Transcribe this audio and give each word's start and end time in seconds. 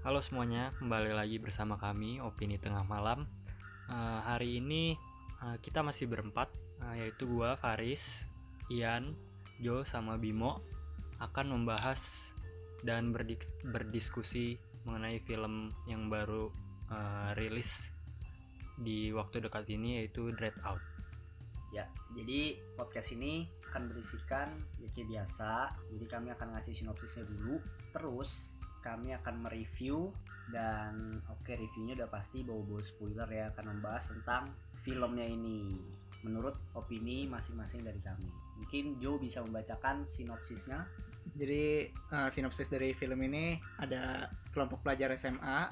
Halo 0.00 0.24
semuanya, 0.24 0.72
kembali 0.80 1.12
lagi 1.12 1.36
bersama 1.36 1.76
kami 1.76 2.24
Opini 2.24 2.56
Tengah 2.56 2.88
Malam. 2.88 3.28
Eh, 3.84 4.20
hari 4.24 4.56
ini 4.56 4.96
eh, 5.44 5.56
kita 5.60 5.84
masih 5.84 6.08
berempat, 6.08 6.48
eh, 6.88 7.04
yaitu 7.04 7.28
gua 7.28 7.60
Faris, 7.60 8.24
Ian, 8.72 9.12
Jo, 9.60 9.84
sama 9.84 10.16
Bimo 10.16 10.64
akan 11.20 11.52
membahas 11.52 12.32
dan 12.80 13.12
berdik- 13.12 13.52
berdiskusi 13.60 14.56
mengenai 14.88 15.20
film 15.20 15.68
yang 15.84 16.08
baru 16.08 16.48
eh, 16.88 17.36
rilis 17.36 17.92
di 18.80 19.12
waktu 19.12 19.44
dekat 19.44 19.68
ini 19.68 20.00
yaitu 20.00 20.32
Dread 20.32 20.56
Out. 20.64 20.80
Ya, 21.76 21.84
jadi 22.16 22.56
podcast 22.72 23.12
ini 23.12 23.52
akan 23.68 23.92
berisikan 23.92 24.64
ya 24.80 24.88
kayak 24.96 25.12
biasa. 25.12 25.76
Jadi 25.92 26.04
kami 26.08 26.32
akan 26.32 26.56
ngasih 26.56 26.72
sinopsisnya 26.72 27.28
dulu, 27.28 27.60
terus 27.92 28.56
kami 28.80 29.12
akan 29.16 29.44
mereview 29.44 30.10
dan 30.50 31.22
oke 31.30 31.52
reviewnya 31.52 31.94
udah 32.02 32.10
pasti 32.10 32.42
bawa-bawa 32.42 32.82
spoiler 32.82 33.28
ya 33.30 33.52
akan 33.54 33.78
membahas 33.78 34.10
tentang 34.10 34.50
filmnya 34.82 35.24
ini 35.24 35.70
menurut 36.20 36.56
opini 36.76 37.24
masing-masing 37.24 37.80
dari 37.80 38.00
kami. 38.04 38.28
Mungkin 38.60 39.00
Joe 39.00 39.16
bisa 39.16 39.40
membacakan 39.40 40.04
sinopsisnya. 40.04 40.84
Jadi 41.36 41.88
eh, 41.88 42.28
sinopsis 42.32 42.68
dari 42.68 42.92
film 42.92 43.20
ini 43.24 43.56
ada 43.80 44.28
kelompok 44.52 44.84
pelajar 44.84 45.16
SMA. 45.16 45.70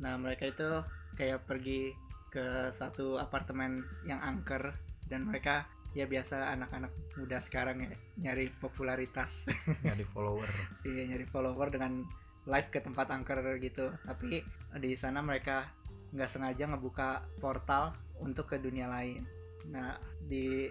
Nah 0.00 0.14
mereka 0.16 0.48
itu 0.48 0.80
kayak 1.18 1.44
pergi 1.44 1.92
ke 2.28 2.70
satu 2.70 3.16
apartemen 3.16 3.82
yang 4.04 4.20
angker 4.20 4.76
dan 5.08 5.24
mereka 5.24 5.64
ya 5.92 6.04
biasa 6.04 6.52
anak-anak 6.52 6.92
muda 7.14 7.40
sekarang 7.40 7.80
ya 7.80 7.90
nyari 8.20 8.48
popularitas, 8.54 9.42
nyari 9.86 10.04
follower 10.04 10.48
iya 10.84 11.08
nyari 11.08 11.24
follower 11.24 11.68
dengan 11.68 12.04
live 12.44 12.68
ke 12.68 12.80
tempat 12.80 13.08
angker 13.08 13.40
gitu. 13.58 13.92
Tapi 14.04 14.40
di 14.76 14.92
sana 14.94 15.20
mereka 15.20 15.68
nggak 16.08 16.28
sengaja 16.28 16.64
ngebuka 16.64 17.20
portal 17.36 17.92
untuk 18.18 18.48
ke 18.48 18.56
dunia 18.56 18.88
lain. 18.88 19.20
Nah 19.68 19.96
di 20.22 20.68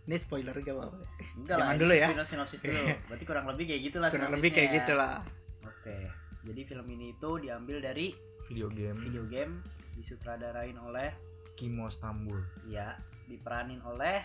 ini 0.00 0.16
spoiler 0.18 0.56
gak 0.56 0.74
apa-apa 0.74 0.96
ya? 0.98 1.08
Enggak 1.36 1.56
ini 1.60 1.78
dulu 1.78 1.92
ya. 1.94 2.06
sinopsis- 2.10 2.28
Sinopsis 2.28 2.60
dulu. 2.60 2.82
Berarti 3.08 3.24
kurang 3.24 3.46
lebih 3.46 3.64
kayak 3.68 3.82
gitulah 3.86 4.08
Kurang 4.10 4.32
lebih 4.34 4.50
kayak 4.50 4.68
sinopsisnya. 4.68 4.82
gitu 4.82 4.92
lah. 4.98 5.14
Oke. 5.62 5.96
Jadi 6.40 6.60
film 6.66 6.86
ini 6.90 7.06
itu 7.14 7.30
diambil 7.38 7.78
dari 7.78 8.06
video 8.48 8.66
game 8.66 8.98
video 8.98 9.24
game 9.24 9.52
disutradarain 9.94 10.74
oleh 10.76 11.12
Kimo 11.60 11.92
Stambul 11.92 12.40
ya 12.64 12.96
diperanin 13.28 13.84
oleh 13.84 14.24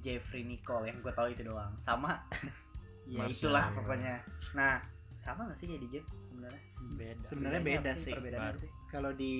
Jeffrey 0.00 0.48
Nicole 0.48 0.88
yang 0.88 1.04
gue 1.04 1.12
tahu 1.12 1.28
itu 1.28 1.44
doang 1.44 1.76
sama 1.84 2.24
ya 3.12 3.28
itulah 3.28 3.68
pokoknya 3.76 4.24
nah 4.56 4.80
sama 5.20 5.52
gak 5.52 5.56
sih 5.60 5.68
kayak 5.68 5.82
di 5.84 5.88
game 5.92 6.08
sebenarnya 6.08 6.60
Beda. 6.94 7.24
Sebenarnya 7.24 7.62
beda 7.62 7.92
sih. 7.96 8.12
perbedaannya 8.12 8.58
sih? 8.60 8.70
Kalau 8.90 9.10
di 9.16 9.34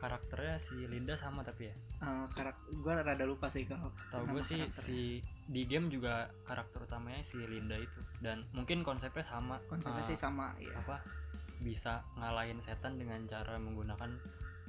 Karakternya 0.00 0.56
si 0.58 0.74
Linda 0.90 1.14
sama 1.14 1.46
tapi 1.46 1.70
ya. 1.70 1.74
uh, 2.02 2.26
karakter 2.34 2.66
gue 2.74 2.92
rada 2.92 3.24
lupa 3.28 3.46
sih 3.52 3.62
kalau 3.68 3.92
Setahu 3.94 4.34
gue 4.34 4.42
sih 4.42 4.66
si 4.74 5.22
di 5.46 5.62
game 5.68 5.86
juga 5.92 6.32
karakter 6.42 6.88
utamanya 6.88 7.22
si 7.22 7.38
Linda 7.38 7.78
itu 7.78 8.02
dan 8.18 8.42
mungkin 8.50 8.82
konsepnya 8.82 9.22
sama. 9.22 9.62
konsepnya 9.70 10.02
eh, 10.02 10.08
sih 10.10 10.18
sama 10.18 10.56
ya 10.58 10.74
apa 10.74 10.98
bisa 11.62 12.02
ngalahin 12.18 12.58
setan 12.58 12.98
dengan 12.98 13.22
cara 13.30 13.54
menggunakan 13.62 14.18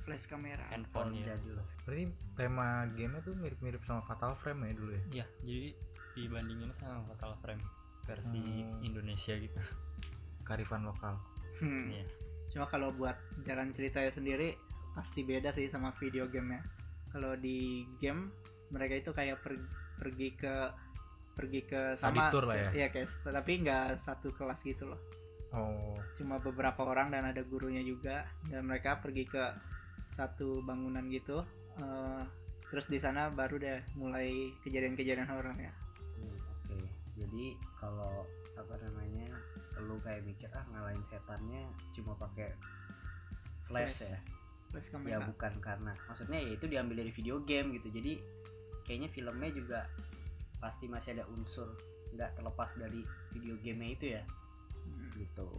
flash 0.03 0.25
kamera 0.25 0.63
handphone 0.67 1.15
ya. 1.15 1.33
jadi 1.33 1.49
loh. 1.53 1.65
berarti 1.81 2.05
tema 2.33 2.67
gamenya 2.89 3.21
tuh 3.21 3.33
mirip-mirip 3.33 3.81
sama 3.81 4.01
Fatal 4.01 4.33
Frame 4.33 4.61
ya 4.65 4.73
dulu 4.73 4.91
ya 4.91 5.03
Iya, 5.13 5.25
jadi 5.41 5.69
dibandingin 6.13 6.71
sama 6.71 7.01
Fatal 7.07 7.33
Frame 7.37 7.63
versi 8.03 8.35
Hmm. 8.35 8.83
Indonesia 8.83 9.33
gitu. 9.33 9.59
karifan 10.43 10.83
lokal 10.83 11.15
Hmm. 11.55 11.87
Iya. 11.89 12.03
cuma 12.49 12.67
kalau 12.67 12.91
buat 12.91 13.15
jalan 13.41 13.71
ceritanya 13.71 14.11
sendiri 14.11 14.59
pasti 14.91 15.23
beda 15.23 15.49
sih 15.49 15.65
sama 15.65 15.89
video 15.93 16.27
gamenya 16.27 16.59
kalau 17.07 17.33
di 17.33 17.81
game 17.97 18.29
mereka 18.69 18.93
itu 18.95 19.09
kayak 19.09 19.39
per- 19.39 19.65
pergi 19.95 20.29
ke 20.33 20.55
pergi 21.33 21.61
ke 21.63 21.81
sama 21.95 22.29
tour 22.29 22.45
lah 22.45 22.59
ya? 22.59 22.69
iya 22.75 22.87
guys 22.89 23.09
tapi 23.23 23.57
nggak 23.59 23.97
satu 23.99 24.29
kelas 24.31 24.59
gitu 24.61 24.85
loh 24.85 24.99
oh 25.49 25.95
cuma 26.13 26.37
beberapa 26.37 26.83
orang 26.83 27.09
dan 27.09 27.25
ada 27.25 27.41
gurunya 27.41 27.81
juga 27.81 28.21
dan 28.45 28.67
mereka 28.67 28.99
pergi 28.99 29.23
ke 29.23 29.41
satu 30.13 30.61
bangunan 30.61 31.03
gitu 31.09 31.41
eh, 31.81 32.23
terus 32.69 32.85
di 32.89 33.01
sana 33.01 33.33
baru 33.33 33.57
deh 33.57 33.81
mulai 33.97 34.53
kejadian-kejadian 34.61 35.29
horor 35.29 35.57
ya. 35.57 35.73
Hmm, 36.17 36.37
oke 36.37 36.77
jadi 37.17 37.57
kalau 37.81 38.25
apa 38.53 38.77
namanya 38.85 39.29
lu 39.81 39.97
kayak 40.05 40.21
mikir 40.23 40.49
ah 40.53 40.63
ngalahin 40.69 41.01
setannya 41.09 41.65
cuma 41.97 42.13
pakai 42.17 42.53
flash 43.65 44.05
ya? 44.05 44.17
Flash. 44.69 44.89
Ya 44.89 44.91
kamera. 44.97 45.25
Bukan 45.29 45.53
karena 45.61 45.93
maksudnya 46.09 46.39
ya 46.41 46.51
itu 46.57 46.65
diambil 46.65 47.05
dari 47.05 47.11
video 47.13 47.41
game 47.45 47.77
gitu. 47.77 47.89
Jadi 47.93 48.13
kayaknya 48.85 49.09
filmnya 49.13 49.49
juga 49.53 49.79
pasti 50.57 50.89
masih 50.89 51.19
ada 51.19 51.25
unsur 51.29 51.69
nggak 52.13 52.37
terlepas 52.37 52.73
dari 52.77 53.01
video 53.33 53.57
gamenya 53.61 53.93
itu 53.93 54.05
ya? 54.17 54.23
Hmm. 54.83 55.09
gitu. 55.17 55.49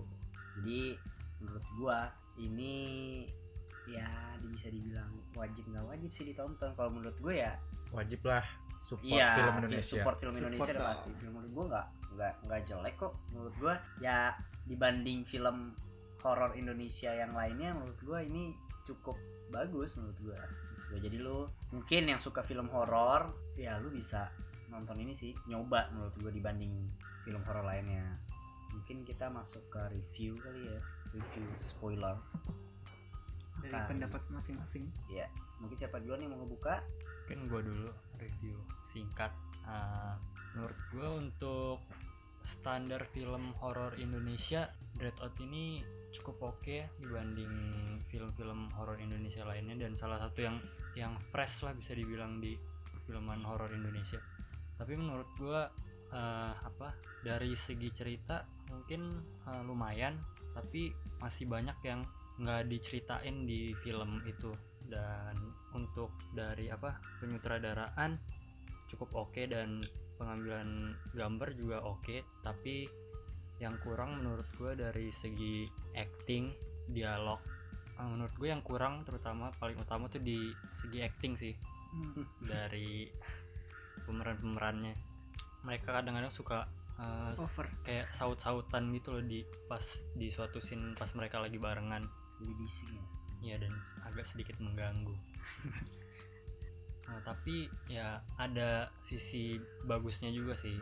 Jadi 0.59 0.98
menurut 1.42 1.66
gua 1.78 1.98
ini 2.38 2.75
ya 3.89 4.09
bisa 4.45 4.69
dibilang 4.71 5.11
wajib 5.37 5.65
nggak 5.69 5.84
wajib 5.84 6.11
sih 6.15 6.25
ditonton. 6.31 6.71
Kalau 6.77 6.91
menurut 6.93 7.17
gue 7.21 7.34
ya 7.43 7.59
wajib 7.95 8.21
lah 8.27 8.43
support 8.83 9.17
iya 9.17 9.39
film 9.39 9.55
ya 9.55 9.61
Indonesia. 9.62 9.95
support 9.97 10.17
film 10.19 10.33
Support 10.34 10.45
Indonesia 10.50 10.72
dong. 10.75 10.87
pasti. 10.89 11.11
Film 11.21 11.33
menurut 11.39 11.53
gua 11.55 11.65
nggak 11.71 11.87
nggak 12.15 12.34
nggak 12.49 12.61
jelek 12.69 12.95
kok. 12.99 13.12
Menurut 13.31 13.55
gua 13.62 13.75
ya 14.03 14.19
dibanding 14.67 15.19
film 15.25 15.56
horor 16.25 16.50
Indonesia 16.56 17.11
yang 17.12 17.33
lainnya 17.37 17.77
menurut 17.77 17.99
gua 18.03 18.19
ini 18.25 18.56
cukup 18.89 19.17
bagus 19.53 19.97
menurut 20.01 20.19
gua 20.25 20.41
Gitu. 20.95 21.11
jadi 21.11 21.16
lu 21.27 21.51
mungkin 21.75 22.06
yang 22.06 22.21
suka 22.22 22.45
film 22.47 22.71
horor 22.71 23.34
ya 23.59 23.83
lu 23.83 23.91
bisa 23.91 24.31
nonton 24.71 24.95
ini 25.03 25.16
sih 25.16 25.34
nyoba 25.51 25.91
menurut 25.91 26.15
gua 26.22 26.31
dibanding 26.31 26.87
film 27.27 27.43
horor 27.49 27.66
lainnya. 27.66 28.21
Mungkin 28.75 29.06
kita 29.06 29.31
masuk 29.31 29.65
ke 29.71 29.81
review 29.91 30.39
kali 30.39 30.71
ya. 30.71 30.78
Review 31.15 31.47
spoiler 31.62 32.19
dari 33.65 33.73
Nah. 33.73 33.89
pendapat 33.89 34.23
masing-masing 34.29 34.85
ya 35.09 35.25
mungkin 35.57 35.77
siapa 35.81 35.97
duluan 36.05 36.21
yang 36.21 36.37
mau 36.37 36.45
ngebuka 36.45 36.85
Mungkin 37.25 37.49
gue 37.49 37.61
dulu 37.65 37.89
review 38.21 38.53
singkat. 38.85 39.33
Ah, 39.65 40.21
menurut 40.53 40.77
gue 40.93 41.09
untuk 41.09 41.81
standar 42.45 43.09
film 43.09 43.57
horor 43.65 43.97
Indonesia, 43.97 44.69
Dread 44.93 45.17
Out 45.25 45.41
ini 45.41 45.81
cukup 46.13 46.53
oke 46.53 47.01
dibanding 47.01 47.49
film-film 48.13 48.69
horor 48.77 49.01
Indonesia 49.01 49.41
lainnya 49.49 49.89
dan 49.89 49.97
salah 49.97 50.21
satu 50.21 50.45
yang 50.45 50.61
yang 50.95 51.17
fresh 51.33 51.65
lah 51.65 51.73
bisa 51.73 51.97
dibilang 51.97 52.45
di 52.45 52.53
filman 53.09 53.41
horor 53.41 53.73
Indonesia. 53.73 54.21
Tapi 54.77 54.93
menurut 55.01 55.33
gue 55.41 55.61
eh, 56.13 56.53
apa 56.61 56.93
dari 57.25 57.57
segi 57.57 57.89
cerita 57.89 58.45
mungkin 58.69 59.17
eh, 59.49 59.63
lumayan, 59.65 60.21
tapi 60.53 60.93
masih 61.25 61.49
banyak 61.49 61.81
yang 61.89 62.05
nggak 62.41 62.71
diceritain 62.71 63.47
di 63.47 63.75
film 63.83 64.22
itu. 64.27 64.53
Dan 64.84 65.34
untuk 65.72 66.12
dari 66.37 66.69
apa 66.69 67.00
penyutradaraan 67.19 68.21
cukup 68.91 69.28
oke 69.28 69.43
dan 69.49 69.81
pengambilan 70.21 70.95
gambar 71.15 71.49
juga 71.56 71.78
oke. 71.83 72.22
Tapi 72.45 72.87
yang 73.62 73.78
kurang 73.81 74.22
menurut 74.22 74.47
gue 74.59 74.75
dari 74.75 75.09
segi 75.15 75.65
acting 75.95 76.50
dialog 76.91 77.39
Eh, 77.95 78.09
menurut 78.11 78.34
gue 78.34 78.49
yang 78.51 78.62
kurang 78.65 79.06
terutama 79.06 79.55
paling 79.55 79.78
utama 79.78 80.11
tuh 80.11 80.19
di 80.19 80.51
segi 80.75 80.99
acting 81.03 81.34
sih. 81.39 81.55
Hmm. 81.95 82.27
dari 82.43 83.06
pemeran-pemerannya. 84.03 84.99
Mereka 85.62 85.95
kadang-kadang 85.95 86.34
suka 86.34 86.66
over. 87.39 87.66
kayak 87.87 88.11
saut-sautan 88.11 88.91
gitu 88.91 89.15
loh 89.15 89.22
di 89.22 89.47
pas 89.71 89.83
di 90.19 90.27
suatu 90.27 90.59
scene 90.59 90.98
pas 90.98 91.07
mereka 91.15 91.39
lagi 91.39 91.54
barengan 91.54 92.03
jadi 92.41 92.53
bising 92.59 92.92
ya 92.95 93.04
Iya 93.45 93.57
dan 93.60 93.77
agak 94.09 94.25
sedikit 94.25 94.57
mengganggu. 94.57 95.13
Nah, 97.04 97.21
tapi 97.21 97.69
ya 97.84 98.16
ada 98.41 98.89
sisi 99.04 99.60
bagusnya 99.84 100.33
juga 100.33 100.57
sih 100.57 100.81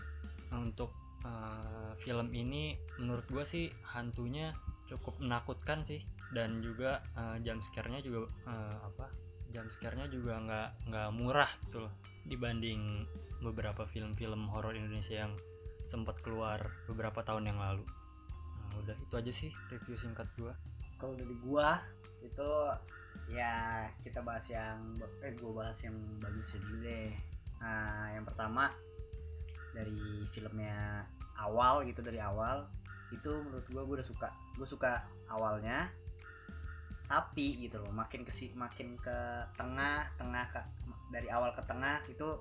Nah, 0.52 0.60
untuk 0.60 0.92
eh, 1.24 1.92
film 2.04 2.28
ini 2.36 2.76
menurut 3.00 3.24
gua 3.32 3.42
sih 3.48 3.72
hantunya 3.96 4.52
cukup 4.84 5.16
menakutkan 5.24 5.80
sih 5.80 6.04
dan 6.36 6.60
juga 6.60 7.00
eh, 7.16 7.40
jump 7.40 7.64
scare-nya 7.64 8.04
juga 8.04 8.28
eh, 8.44 8.76
apa 8.84 9.08
jump 9.48 9.72
scare-nya 9.72 10.12
juga 10.12 10.36
nggak 10.44 10.68
nggak 10.92 11.08
murah 11.16 11.48
gitu 11.68 11.88
loh 11.88 11.92
dibanding 12.28 13.08
beberapa 13.40 13.88
film-film 13.88 14.46
horor 14.52 14.76
Indonesia 14.76 15.26
yang 15.26 15.32
sempat 15.82 16.22
keluar 16.22 16.62
beberapa 16.86 17.24
tahun 17.26 17.48
yang 17.50 17.58
lalu. 17.58 17.82
Nah, 18.68 18.76
udah 18.86 18.96
itu 19.00 19.14
aja 19.16 19.32
sih 19.32 19.50
review 19.72 19.96
singkat 19.96 20.28
gua. 20.36 20.52
Kalau 21.02 21.18
dari 21.18 21.34
gua 21.42 21.82
itu 22.22 22.50
ya 23.26 23.90
kita 24.06 24.22
bahas 24.22 24.46
yang 24.46 24.78
eh 25.26 25.34
gua 25.42 25.66
bahas 25.66 25.82
yang 25.82 25.98
bagus 26.22 26.54
dulu 26.54 26.86
deh. 26.86 27.10
Nah 27.58 28.14
yang 28.14 28.22
pertama 28.22 28.70
dari 29.74 30.22
filmnya 30.30 31.02
awal 31.42 31.82
gitu 31.82 32.06
dari 32.06 32.22
awal 32.22 32.70
itu 33.10 33.42
menurut 33.42 33.66
gua 33.74 33.82
gua 33.82 33.94
udah 33.98 34.06
suka. 34.06 34.30
Gua 34.54 34.68
suka 34.70 35.02
awalnya 35.26 35.90
tapi 37.10 37.66
gitu 37.66 37.82
loh 37.82 37.90
makin 37.90 38.22
ke 38.22 38.30
makin 38.54 38.94
ke 39.02 39.18
tengah 39.58 40.06
tengah 40.16 40.48
ke 40.54 40.60
dari 41.10 41.28
awal 41.28 41.50
ke 41.50 41.60
tengah 41.66 41.98
itu 42.06 42.38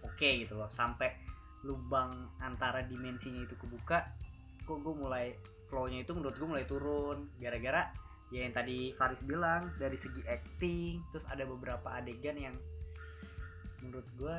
oke 0.00 0.28
gitu 0.40 0.56
loh. 0.56 0.72
Sampai 0.72 1.12
lubang 1.60 2.32
antara 2.40 2.80
dimensinya 2.88 3.44
itu 3.44 3.52
kebuka 3.60 4.06
kok 4.66 4.78
gue 4.82 4.94
mulai 4.98 5.34
flownya 5.66 6.02
itu 6.06 6.12
menurut 6.14 6.36
gue 6.38 6.48
mulai 6.48 6.66
turun. 6.66 7.30
Gara-gara 7.42 7.90
ya 8.34 8.42
yang 8.42 8.54
tadi 8.54 8.90
Faris 8.98 9.22
bilang 9.22 9.70
dari 9.78 9.94
segi 9.94 10.18
acting 10.26 10.98
terus 11.14 11.22
ada 11.30 11.46
beberapa 11.46 11.94
adegan 11.94 12.34
yang 12.34 12.54
menurut 13.86 14.06
gue 14.18 14.36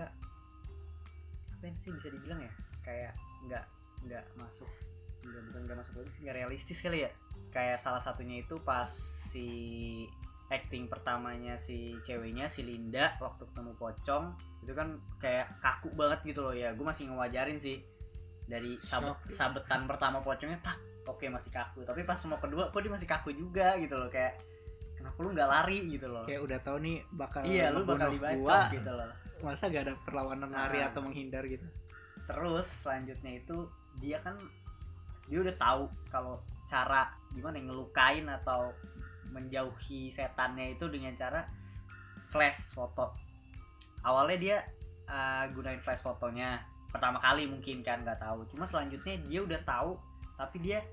apa 1.57 1.63
yang 1.63 1.77
sih 1.79 1.95
bisa 1.95 2.11
dibilang 2.11 2.43
ya? 2.43 2.51
Kayak 2.83 3.13
nggak 3.47 3.65
nggak 4.07 4.25
masuk 4.39 4.69
nggak 5.27 5.43
bukan 5.51 5.61
nggak 5.67 5.77
masuk 5.83 5.93
lagi 5.99 6.11
sih 6.15 6.21
nggak 6.27 6.37
realistis 6.43 6.79
kali 6.79 7.07
ya. 7.07 7.11
Kayak 7.51 7.79
salah 7.79 8.03
satunya 8.03 8.43
itu 8.43 8.55
pas 8.63 8.87
si 9.31 9.47
acting 10.47 10.87
pertamanya 10.87 11.59
si 11.59 11.99
ceweknya 12.07 12.47
si 12.47 12.63
Linda 12.63 13.19
waktu 13.19 13.43
ketemu 13.51 13.75
pocong 13.75 14.31
itu 14.63 14.71
kan 14.71 14.95
kayak 15.19 15.51
kaku 15.59 15.91
banget 15.95 16.23
gitu 16.23 16.39
loh 16.43 16.55
ya. 16.55 16.71
Gue 16.75 16.87
masih 16.87 17.11
ngewajarin 17.11 17.59
sih. 17.59 17.83
Dari 18.47 18.79
sabet 18.79 19.11
Shock. 19.27 19.27
sabetan 19.27 19.91
pertama 19.91 20.23
pocongnya 20.23 20.55
tak 20.63 20.79
oke 21.07 21.25
masih 21.31 21.49
kaku. 21.49 21.87
Tapi 21.87 22.03
pas 22.03 22.19
semua 22.19 22.37
kedua 22.37 22.69
kok 22.69 22.79
dia 22.83 22.91
masih 22.91 23.07
kaku 23.07 23.31
juga 23.33 23.79
gitu 23.79 23.95
loh 23.95 24.11
kayak 24.11 24.37
kenapa 24.99 25.17
lu 25.23 25.29
nggak 25.31 25.49
lari? 25.49 25.79
gitu 25.87 26.07
loh. 26.11 26.23
Kayak 26.27 26.41
udah 26.43 26.59
tahu 26.61 26.77
nih 26.83 26.97
bakal 27.15 27.41
iya 27.47 27.65
lu 27.71 27.81
bakal 27.87 28.11
dibacok 28.11 28.43
gua, 28.43 28.59
gitu 28.69 28.91
loh. 28.91 29.09
Masa 29.37 29.69
gak 29.69 29.83
ada 29.85 29.93
perlawanan 30.01 30.49
lari 30.49 30.81
Nah. 30.81 30.89
atau 30.89 31.01
menghindar 31.05 31.45
gitu? 31.45 31.65
Terus 32.27 32.67
selanjutnya 32.67 33.39
itu 33.39 33.69
dia 34.01 34.17
kan 34.21 34.35
dia 35.27 35.39
udah 35.43 35.55
tahu 35.59 35.83
kalau 36.11 36.41
cara 36.67 37.11
gimana 37.31 37.59
ngelukain 37.59 38.27
atau 38.27 38.71
menjauhi 39.31 40.09
setannya 40.09 40.75
itu 40.75 40.87
dengan 40.89 41.13
cara 41.15 41.45
flash 42.31 42.73
foto. 42.73 43.13
Awalnya 44.03 44.37
dia 44.39 44.57
uh, 45.07 45.45
gunain 45.51 45.79
flash 45.83 46.01
fotonya. 46.03 46.63
Pertama 46.87 47.19
kali 47.19 47.45
mungkin 47.45 47.83
kan 47.83 48.01
nggak 48.03 48.23
tahu. 48.23 48.47
Cuma 48.51 48.63
selanjutnya 48.63 49.19
dia 49.27 49.43
udah 49.43 49.59
tahu 49.67 49.99
tapi 50.37 50.61
dia 50.61 50.85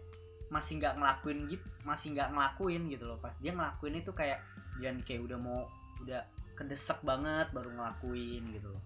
masih 0.49 0.81
nggak 0.81 0.97
ngelakuin 0.97 1.39
gitu 1.49 1.65
masih 1.85 2.17
nggak 2.17 2.33
ngelakuin 2.33 2.83
gitu 2.89 3.05
loh 3.09 3.19
pas 3.21 3.33
dia 3.41 3.53
ngelakuin 3.53 4.01
itu 4.01 4.13
kayak 4.13 4.41
jangan 4.81 4.99
kayak 5.05 5.21
udah 5.25 5.39
mau 5.41 5.61
udah 6.05 6.23
kedesek 6.55 7.03
banget 7.03 7.51
baru 7.51 7.71
ngelakuin 7.75 8.43
gitu 8.55 8.71
loh. 8.71 8.83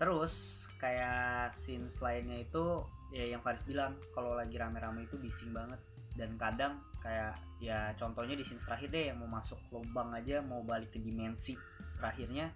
Terus 0.00 0.64
kayak 0.80 1.52
scene 1.52 1.90
lainnya 2.00 2.40
itu 2.40 2.86
ya 3.12 3.36
yang 3.36 3.42
Faris 3.42 3.66
bilang 3.66 3.98
kalau 4.14 4.38
lagi 4.38 4.56
rame-rame 4.56 5.04
itu 5.04 5.18
bising 5.20 5.52
banget. 5.52 5.78
Dan 6.16 6.34
kadang 6.40 6.80
kayak 7.02 7.36
ya 7.60 7.92
contohnya 7.98 8.34
di 8.34 8.46
scene 8.46 8.62
terakhir 8.62 8.88
deh 8.90 9.12
yang 9.12 9.18
mau 9.20 9.28
masuk 9.28 9.58
lubang 9.70 10.14
aja 10.16 10.40
mau 10.40 10.64
balik 10.64 10.94
ke 10.94 10.98
dimensi 11.02 11.54
terakhirnya 12.00 12.48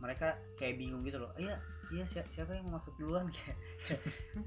mereka 0.00 0.36
kayak 0.56 0.80
bingung 0.80 1.04
gitu 1.04 1.20
loh. 1.20 1.32
Iya 1.36 1.60
iya 1.94 2.04
si- 2.04 2.30
siapa 2.32 2.54
yang 2.54 2.66
mau 2.66 2.78
masuk 2.78 2.94
duluan? 2.98 3.26
Kayak 3.34 3.58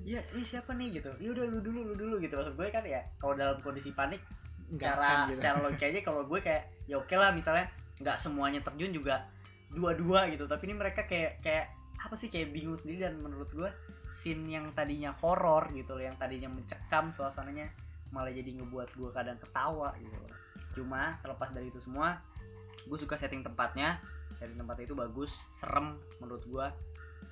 iya 0.04 0.20
ini 0.36 0.44
siapa 0.44 0.76
nih? 0.76 1.00
Gitu. 1.00 1.12
Iya 1.20 1.30
udah 1.36 1.46
lu 1.48 1.60
dulu 1.64 1.80
lu 1.92 1.96
dulu. 1.96 2.16
Gitu. 2.20 2.36
Maksud 2.36 2.56
gue 2.60 2.68
kan 2.68 2.84
ya 2.84 3.00
kalau 3.16 3.34
dalam 3.36 3.58
kondisi 3.64 3.96
panik 3.96 4.20
Nggak 4.70 4.80
secara 4.86 5.02
akan 5.02 5.18
gitu. 5.26 5.38
secara 5.42 5.58
logikanya 5.66 6.02
kalau 6.06 6.22
gue 6.28 6.40
kayak 6.44 6.64
ya 6.86 6.96
oke 7.02 7.16
lah 7.18 7.34
misalnya 7.34 7.66
nggak 8.00 8.18
semuanya 8.22 8.60
terjun 8.62 8.92
juga 8.92 9.26
dua-dua 9.72 10.28
gitu. 10.30 10.46
Tapi 10.46 10.64
ini 10.70 10.76
mereka 10.76 11.08
kayak 11.08 11.40
kayak 11.42 11.66
apa 12.00 12.16
sih 12.16 12.28
kayak 12.32 12.52
bingung 12.52 12.76
sendiri. 12.76 13.08
Dan 13.10 13.24
menurut 13.24 13.50
gue 13.56 13.70
scene 14.10 14.46
yang 14.50 14.72
tadinya 14.76 15.14
horor 15.22 15.70
gitu 15.72 15.94
loh 15.96 16.04
yang 16.04 16.18
tadinya 16.18 16.50
mencekam 16.50 17.14
suasananya 17.14 17.70
malah 18.10 18.34
jadi 18.34 18.58
ngebuat 18.58 18.98
gue 18.98 19.10
kadang 19.14 19.38
ketawa 19.38 19.94
gitu 20.02 20.18
loh. 20.18 20.34
Cuma 20.74 21.18
terlepas 21.22 21.54
dari 21.54 21.70
itu 21.70 21.80
semua 21.80 22.20
gue 22.86 22.98
suka 22.98 23.16
setting 23.16 23.46
tempatnya. 23.46 24.02
Setting 24.38 24.56
tempatnya 24.58 24.86
itu 24.90 24.96
bagus 24.98 25.32
serem 25.56 26.00
menurut 26.22 26.44
gue 26.46 26.68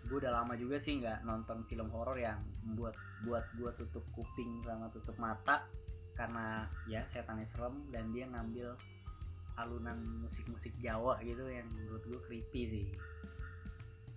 gue 0.05 0.17
udah 0.21 0.31
lama 0.31 0.53
juga 0.53 0.77
sih 0.77 1.01
nggak 1.01 1.25
nonton 1.25 1.65
film 1.65 1.89
horor 1.89 2.15
yang 2.15 2.37
membuat 2.63 2.93
buat 3.25 3.43
gue 3.57 3.71
tutup 3.75 4.05
kuping 4.13 4.61
sama 4.61 4.87
tutup 4.93 5.17
mata. 5.17 5.65
Karena 6.13 6.65
ya 6.89 7.05
setannya 7.05 7.45
serem 7.45 7.77
dan 7.93 8.09
dia 8.09 8.25
ngambil 8.25 8.73
alunan 9.57 9.97
musik-musik 10.21 10.73
Jawa 10.77 11.17
gitu 11.21 11.45
yang 11.45 11.65
menurut 11.73 12.01
gue 12.05 12.19
creepy 12.25 12.61
sih. 12.69 12.87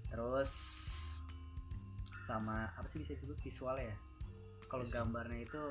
Terus 0.08 0.50
sama 2.26 2.70
apa 2.78 2.86
sih 2.88 3.02
bisa 3.02 3.16
disebut 3.18 3.36
visualnya 3.42 3.90
ya? 3.90 3.96
Kalau 4.70 4.84
Visual. 4.86 5.02
gambarnya 5.04 5.40
itu 5.44 5.62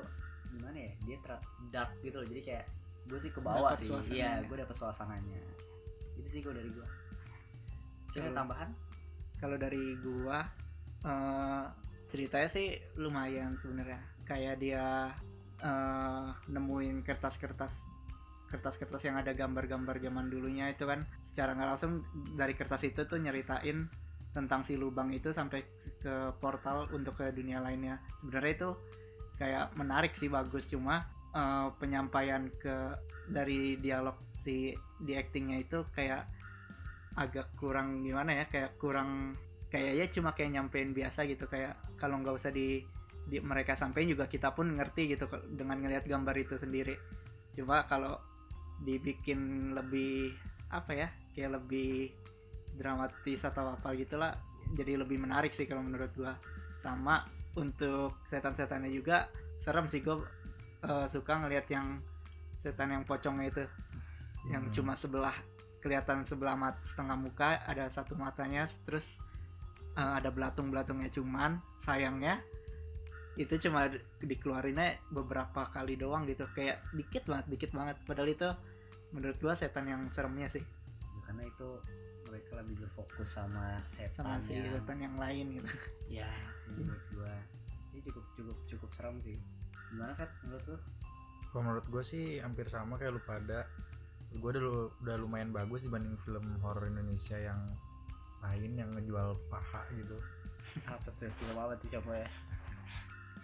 gimana 0.52 0.76
ya? 0.76 0.92
Dia 1.08 1.16
ter- 1.24 1.44
dark 1.72 1.90
gitu 2.04 2.20
loh. 2.20 2.28
Jadi 2.28 2.42
kayak 2.44 2.66
gue 3.08 3.18
sih 3.18 3.32
ke 3.32 3.40
bawah 3.40 3.72
sih. 3.74 3.90
Iya 4.12 4.44
gue 4.44 4.56
dapet 4.58 4.74
suasananya. 4.76 5.40
Itu 6.20 6.28
sih 6.28 6.40
kalau 6.44 6.54
dari 6.60 6.70
gue 6.70 6.86
kira 8.10 8.26
Kalau- 8.26 8.38
tambahan 8.42 8.70
kalau 9.40 9.56
dari 9.56 9.96
gua 9.98 10.44
eh, 11.02 11.64
ceritanya 12.12 12.48
sih 12.52 12.76
lumayan 13.00 13.56
sebenarnya. 13.56 14.00
Kayak 14.28 14.56
dia 14.60 15.10
eh, 15.64 16.26
nemuin 16.52 17.02
kertas-kertas 17.02 17.88
kertas-kertas 18.50 19.06
yang 19.06 19.14
ada 19.14 19.30
gambar-gambar 19.32 19.96
zaman 19.98 20.28
dulunya 20.28 20.68
itu 20.68 20.84
kan. 20.84 21.02
Secara 21.24 21.56
nggak 21.56 21.68
langsung 21.72 22.04
dari 22.36 22.52
kertas 22.52 22.84
itu 22.84 23.08
tuh 23.08 23.16
nyeritain 23.16 23.88
tentang 24.30 24.62
si 24.62 24.78
lubang 24.78 25.10
itu 25.10 25.34
sampai 25.34 25.66
ke 25.98 26.34
portal 26.38 26.86
untuk 26.92 27.18
ke 27.18 27.32
dunia 27.32 27.58
lainnya. 27.64 27.98
Sebenarnya 28.22 28.52
itu 28.54 28.70
kayak 29.40 29.72
menarik 29.74 30.12
sih 30.14 30.28
bagus. 30.28 30.68
Cuma 30.68 31.08
eh, 31.32 31.68
penyampaian 31.80 32.52
ke 32.60 32.92
dari 33.30 33.78
dialog 33.80 34.18
si 34.40 34.74
di 35.00 35.12
actingnya 35.14 35.62
itu 35.62 35.86
kayak 35.94 36.26
agak 37.18 37.50
kurang 37.58 38.06
gimana 38.06 38.42
ya 38.42 38.44
kayak 38.46 38.78
kurang 38.78 39.34
kayaknya 39.70 40.06
cuma 40.10 40.30
kayak 40.34 40.50
nyampein 40.58 40.90
biasa 40.94 41.26
gitu. 41.26 41.46
Kayak 41.46 41.78
kalau 41.98 42.18
nggak 42.22 42.34
usah 42.36 42.50
di, 42.50 42.82
di 43.26 43.38
mereka 43.42 43.78
sampein 43.78 44.10
juga 44.10 44.26
kita 44.26 44.54
pun 44.54 44.74
ngerti 44.74 45.14
gitu 45.14 45.26
dengan 45.54 45.78
ngelihat 45.82 46.06
gambar 46.06 46.34
itu 46.38 46.54
sendiri. 46.58 46.94
Cuma 47.54 47.86
kalau 47.86 48.18
dibikin 48.80 49.72
lebih 49.76 50.34
apa 50.70 50.92
ya 50.94 51.08
kayak 51.34 51.60
lebih 51.60 52.14
dramatis 52.78 53.42
atau 53.42 53.74
apa 53.74 53.92
gitulah 53.98 54.32
jadi 54.72 55.02
lebih 55.02 55.18
menarik 55.18 55.50
sih 55.54 55.66
kalau 55.66 55.82
menurut 55.82 56.10
gua. 56.14 56.34
Sama 56.80 57.26
untuk 57.58 58.16
setan-setannya 58.24 58.88
juga 58.88 59.28
serem 59.58 59.84
sih 59.90 60.00
gua 60.00 60.22
eh, 60.86 61.06
suka 61.10 61.44
ngelihat 61.44 61.66
yang 61.68 62.00
setan 62.56 62.92
yang 62.92 63.04
pocongnya 63.08 63.48
itu 63.48 63.64
yang 64.48 64.64
Hmm. 64.68 64.72
cuma 64.72 64.92
sebelah 64.96 65.36
kelihatan 65.80 66.28
sebelah 66.28 66.56
mat 66.56 66.76
setengah 66.84 67.16
muka 67.16 67.60
ada 67.64 67.88
satu 67.88 68.12
matanya 68.14 68.68
terus 68.84 69.16
eh, 69.96 70.12
ada 70.20 70.28
belatung-belatungnya. 70.28 71.08
Cuman 71.12 71.60
sayangnya 71.80 72.40
itu 73.38 73.56
cuma 73.68 73.88
di- 73.88 74.02
dikeluarinnya 74.20 75.00
beberapa 75.08 75.68
kali 75.72 75.96
doang 75.96 76.28
gitu. 76.28 76.44
Kayak 76.52 76.84
dikit 76.92 77.24
banget 77.24 77.46
dikit 77.48 77.70
banget. 77.72 77.96
Padahal 78.04 78.30
itu 78.30 78.48
menurut 79.10 79.36
gua 79.40 79.54
setan 79.56 79.88
yang 79.88 80.06
seremnya 80.12 80.46
sih. 80.52 80.62
Karena 81.24 81.46
itu 81.48 81.68
mereka 82.30 82.62
lebih 82.62 82.86
berfokus 82.86 83.34
sama 83.34 83.82
setan 83.90 84.22
sama 84.22 84.38
si 84.38 84.54
yang 84.54 84.70
setan 84.70 84.98
yang 85.02 85.16
lain 85.18 85.58
gitu. 85.58 85.68
Ya 86.22 86.30
menurut 86.66 87.04
gua. 87.14 87.34
Ini 87.90 87.98
cukup 88.06 88.24
cukup 88.38 88.58
cukup 88.70 88.90
serem 88.94 89.16
sih. 89.22 89.38
Gimana 89.90 90.14
kan 90.14 90.28
menurut 90.46 90.64
lu? 90.70 90.78
Kalau 91.50 91.62
menurut 91.66 91.86
gue 91.90 92.02
sih 92.06 92.38
hampir 92.38 92.70
sama 92.70 92.94
kayak 92.94 93.18
lu 93.18 93.22
pada. 93.26 93.66
Gue 94.38 94.50
udah, 94.54 94.94
udah 95.02 95.16
lumayan 95.18 95.50
bagus 95.50 95.82
dibanding 95.82 96.14
film 96.22 96.44
horor 96.62 96.86
Indonesia 96.86 97.34
yang 97.34 97.58
lain 98.40 98.72
yang 98.78 98.90
ngejual 98.94 99.36
paha 99.50 99.82
gitu. 99.96 100.16
apa 100.92 101.08
tuh 101.16 101.32
film 101.32 101.56
apa 101.56 101.74
tuh 101.80 101.88
coba 101.98 102.20
ya 102.20 102.28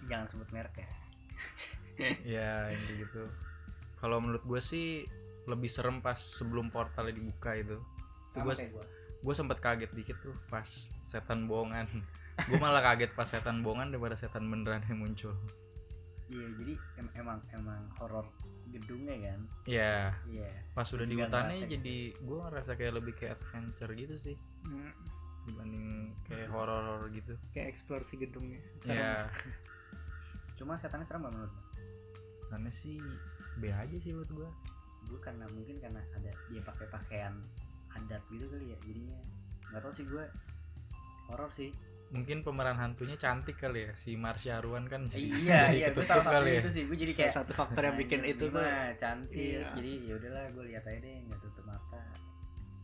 jangan 0.07 0.26
sebut 0.28 0.49
merek 0.52 0.76
ya 0.78 0.90
ya 2.38 2.50
kayak 2.71 2.97
gitu. 3.09 3.23
Kalau 3.97 4.21
menurut 4.21 4.45
gue 4.45 4.61
sih 4.61 5.09
lebih 5.49 5.71
serem 5.71 6.05
pas 6.05 6.19
sebelum 6.19 6.69
portalnya 6.69 7.16
dibuka 7.16 7.57
itu. 7.57 7.81
Gue 8.37 8.55
gue 9.16 9.35
sempat 9.35 9.59
kaget 9.59 9.90
dikit 9.97 10.16
tuh 10.23 10.37
pas 10.52 10.66
setan 11.02 11.49
bohongan. 11.49 11.88
gue 12.49 12.59
malah 12.61 12.85
kaget 12.85 13.16
pas 13.16 13.26
setan 13.26 13.64
bohongan 13.64 13.90
daripada 13.97 14.14
setan 14.14 14.45
beneran 14.47 14.85
yang 14.87 15.00
muncul. 15.02 15.33
iya 16.26 16.43
jadi 16.59 16.75
em- 16.99 17.14
emang 17.14 17.38
emang 17.55 17.87
horor 18.02 18.26
gedungnya 18.76 19.16
kan? 19.18 19.40
Ya, 19.64 20.12
iya. 20.28 20.50
Pas 20.76 20.88
udah 20.92 21.06
di 21.09 21.16
hutannya 21.16 21.66
jadi 21.66 21.97
gue 22.12 22.38
ngerasa 22.45 22.76
kayak 22.76 22.95
lebih 23.00 23.12
kayak 23.16 23.40
adventure 23.40 23.92
gitu 23.97 24.14
sih. 24.14 24.37
Hmm, 24.66 24.92
dibanding 25.49 26.12
kayak 26.26 26.49
horor 26.50 27.09
gitu. 27.14 27.35
kayak 27.54 27.73
eksplorasi 27.73 28.14
gedungnya. 28.21 28.61
Serem. 28.85 28.99
Ya, 28.99 29.30
cuma 30.56 30.80
setannya 30.80 31.06
serem 31.06 31.28
gak 31.28 31.35
menurut 31.37 31.54
karena 32.47 32.71
sih 32.71 33.02
B 33.59 33.68
aja 33.75 33.97
sih 33.99 34.14
menurut 34.14 34.33
gue. 34.33 34.50
gue 35.06 35.21
karena 35.23 35.47
mungkin 35.54 35.78
karena 35.78 36.02
ada 36.18 36.35
dia 36.50 36.62
pakai 36.66 36.90
pakaian 36.90 37.38
adat 37.95 38.23
gitu 38.26 38.50
kali 38.50 38.75
ya 38.75 38.78
jadinya. 38.83 39.18
Nggak 39.71 39.80
tau 39.87 39.95
sih 39.95 40.06
gue 40.06 40.25
horor 41.30 41.50
sih 41.54 41.71
mungkin 42.07 42.47
pemeran 42.47 42.79
hantunya 42.79 43.19
cantik 43.19 43.59
kali 43.59 43.91
ya 43.91 43.93
si 43.99 44.15
Marsha 44.15 44.63
Arwan 44.63 44.87
kan. 44.87 45.11
Jadi, 45.11 45.27
iya 45.43 45.67
jadi 45.71 45.77
iya 45.83 45.89
gue 45.91 46.05
salah 46.07 46.23
satu 46.23 46.35
kali 46.39 46.51
ya. 46.55 46.61
itu 46.63 46.71
sih. 46.71 46.83
Gue 46.87 46.97
jadi 46.99 47.13
kayak 47.19 47.33
satu 47.35 47.53
faktor 47.53 47.83
yang 47.83 47.97
bikin 47.99 48.21
itu 48.23 48.45
tuh. 48.47 48.63
cantik. 49.03 49.35
Iya. 49.35 49.75
jadi 49.75 49.93
ya 50.07 50.15
udahlah 50.19 50.45
gue 50.55 50.65
lihat 50.71 50.85
aja 50.87 50.99
deh 51.03 51.15
nggak 51.27 51.41
tutup 51.43 51.65
mata. 51.67 52.01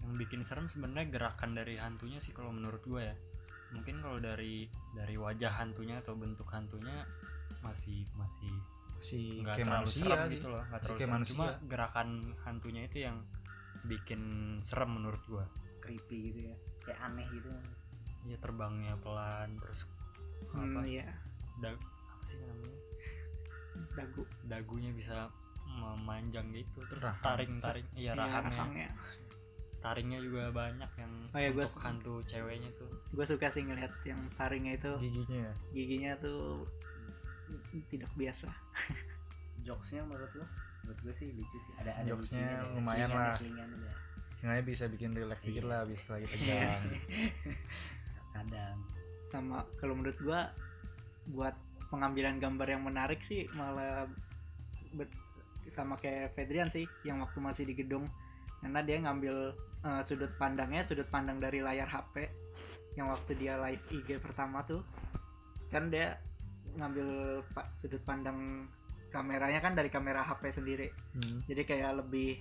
Yang 0.03 0.15
bikin 0.27 0.41
serem 0.43 0.67
sebenarnya 0.67 1.07
gerakan 1.09 1.51
dari 1.55 1.75
hantunya 1.79 2.19
sih 2.19 2.35
kalau 2.35 2.51
menurut 2.51 2.83
gue 2.83 3.03
ya. 3.03 3.15
Mungkin 3.73 4.03
kalau 4.03 4.19
dari 4.19 4.67
dari 4.93 5.15
wajah 5.17 5.53
hantunya 5.55 6.03
atau 6.03 6.19
bentuk 6.19 6.51
hantunya 6.51 7.07
masih 7.63 8.03
masih 8.19 8.51
si 9.03 9.43
nggak 9.43 9.55
kayak 9.59 9.67
terlalu 9.67 9.83
manusia 9.87 10.03
serem 10.03 10.19
gitu. 10.27 10.35
gitu 10.35 10.47
loh 10.51 10.63
nggak 10.63 10.81
Masih 10.83 10.87
terlalu 10.87 11.03
serem. 11.07 11.31
cuma 11.31 11.47
gerakan 11.67 12.09
hantunya 12.43 12.83
itu 12.87 12.99
yang 13.07 13.17
bikin 13.83 14.23
serem 14.63 14.91
menurut 14.95 15.23
gue 15.31 15.45
creepy 15.79 16.19
gitu 16.35 16.41
ya. 16.51 16.57
Kayak 16.83 16.99
aneh 17.07 17.27
gitu 17.31 17.51
ya 18.25 18.37
terbangnya 18.39 18.95
pelan 18.99 19.59
terus 19.59 19.87
hmm, 20.49 20.75
apa? 20.75 20.81
iya. 20.85 21.07
Dag 21.59 21.77
apa 21.77 22.23
sih 22.23 22.39
namanya? 22.39 22.79
Dagu. 23.93 24.23
Dagunya 24.45 24.91
bisa 24.91 25.27
memanjang 25.65 26.53
gitu 26.53 26.85
terus 26.87 27.01
Rahang. 27.03 27.23
taring 27.23 27.53
taring 27.59 27.89
iya 27.95 28.13
Iya, 28.13 28.13
rahangnya. 28.15 28.53
rahangnya. 28.53 28.91
taringnya 29.79 30.21
juga 30.21 30.43
banyak 30.49 30.91
yang 30.95 31.13
Oh 31.27 31.39
iya, 31.39 31.51
gua 31.51 31.65
untuk 31.65 31.75
s- 31.75 31.83
hantu 31.83 32.15
ceweknya 32.25 32.71
tuh. 32.71 32.87
gue 33.09 33.25
suka 33.25 33.49
sih 33.49 33.63
ngeliat 33.63 33.91
yang 34.05 34.21
taringnya 34.33 34.77
itu. 34.77 34.93
Giginya 35.01 35.39
ya? 35.43 35.53
Giginya 35.73 36.13
tuh 36.17 36.63
tidak 37.91 38.11
biasa. 38.15 38.47
Jokesnya 39.67 40.03
menurut 40.03 40.31
lo 40.35 40.47
menurut 40.83 40.99
gue 41.01 41.15
sih 41.17 41.29
lucu 41.31 41.59
sih. 41.59 41.73
Ada 41.77 41.91
ada 41.97 42.09
Jokesnya 42.09 42.63
lumayan 42.71 43.11
lah. 43.11 43.35
Seenggaknya 44.33 44.65
bisa 44.65 44.85
bikin 44.87 45.13
relax 45.13 45.41
dikit 45.41 45.61
Iya. 45.61 45.69
lah 45.69 45.79
habis 45.83 46.03
lagi 46.07 46.27
Iya. 46.39 46.79
kadang. 48.33 48.77
Sama 49.31 49.65
kalau 49.79 49.97
menurut 49.97 50.19
gua 50.21 50.51
buat 51.31 51.55
pengambilan 51.89 52.41
gambar 52.41 52.69
yang 52.73 52.83
menarik 52.83 53.21
sih 53.23 53.45
malah 53.53 54.09
sama 55.73 55.97
kayak 55.97 56.37
Fedrian 56.37 56.69
sih 56.69 56.85
yang 57.07 57.23
waktu 57.23 57.39
masih 57.41 57.65
di 57.65 57.73
gedung. 57.77 58.05
Karena 58.61 58.81
dia 58.83 58.99
ngambil 59.01 59.37
eh, 59.85 60.03
sudut 60.05 60.33
pandangnya 60.37 60.83
sudut 60.85 61.09
pandang 61.09 61.39
dari 61.41 61.63
layar 61.65 61.89
HP 61.89 62.29
yang 62.99 63.09
waktu 63.09 63.33
dia 63.41 63.57
live 63.57 63.83
IG 63.89 64.21
pertama 64.21 64.61
tuh. 64.65 64.85
Kan 65.73 65.89
dia 65.89 66.21
ngambil 66.77 67.41
pa- 67.53 67.69
sudut 67.77 68.01
pandang 68.05 68.69
kameranya 69.13 69.61
kan 69.61 69.77
dari 69.77 69.93
kamera 69.93 70.25
HP 70.25 70.57
sendiri. 70.57 70.89
Hmm. 71.13 71.45
jadi 71.45 71.63
kayak 71.69 72.01
lebih 72.01 72.41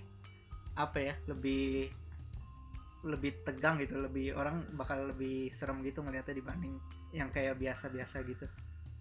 apa 0.72 0.98
ya 1.04 1.14
lebih 1.28 1.92
lebih 3.02 3.42
tegang 3.42 3.82
gitu 3.82 3.98
lebih 3.98 4.34
orang 4.38 4.62
bakal 4.78 5.10
lebih 5.10 5.50
serem 5.50 5.82
gitu 5.82 6.06
ngeliatnya 6.06 6.38
dibanding 6.38 6.78
yang 7.10 7.28
kayak 7.34 7.58
biasa-biasa 7.58 8.22
gitu. 8.22 8.46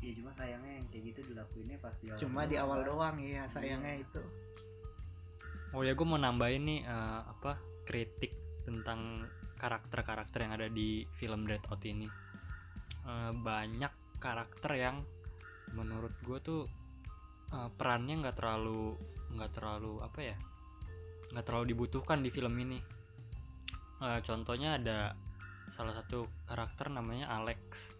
Ya 0.01 0.11
cuma 0.17 0.33
sayangnya 0.33 0.81
yang 0.81 0.85
kayak 0.89 1.03
gitu 1.13 1.19
dilakuinnya 1.29 1.77
pas 1.77 1.93
di 2.01 2.09
awal 2.09 2.17
cuma 2.17 2.41
di 2.49 2.57
doang, 2.57 2.65
awal 2.65 2.79
kan. 2.81 2.87
doang 2.89 3.15
ya 3.21 3.43
sayangnya 3.53 3.93
itu. 4.01 4.21
Oh 5.77 5.85
ya 5.85 5.93
gue 5.93 6.07
mau 6.07 6.17
nambahin 6.17 6.63
nih 6.65 6.79
eh, 6.83 7.21
apa 7.29 7.61
kritik 7.85 8.33
tentang 8.65 9.29
karakter-karakter 9.61 10.41
yang 10.41 10.53
ada 10.57 10.67
di 10.73 11.05
film 11.13 11.45
Dread 11.45 11.61
Out 11.69 11.85
ini. 11.85 12.09
Eh, 13.05 13.31
banyak 13.37 14.17
karakter 14.17 14.73
yang 14.73 15.05
menurut 15.77 16.17
gue 16.25 16.41
tuh 16.41 16.61
eh, 17.53 17.69
perannya 17.77 18.25
nggak 18.25 18.37
terlalu 18.41 18.97
nggak 19.31 19.51
terlalu 19.53 20.01
apa 20.03 20.19
ya 20.19 20.35
nggak 21.31 21.45
terlalu 21.47 21.65
dibutuhkan 21.71 22.19
di 22.19 22.29
film 22.33 22.51
ini 22.59 23.00
Eh, 24.01 24.19
contohnya 24.25 24.81
ada 24.81 25.13
salah 25.69 25.93
satu 25.93 26.25
karakter 26.49 26.89
namanya 26.89 27.29
Alex. 27.29 27.93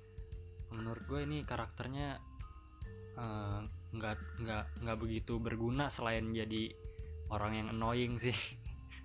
Menurut 0.74 1.06
gue 1.06 1.22
ini 1.30 1.46
karakternya 1.46 2.18
eh, 3.22 3.60
nggak 3.70 4.18
nggak 4.42 4.66
nggak 4.82 4.98
begitu 4.98 5.38
berguna 5.38 5.94
selain 5.94 6.34
jadi 6.34 6.74
orang 7.30 7.54
yang 7.54 7.68
annoying 7.70 8.18
sih. 8.18 8.34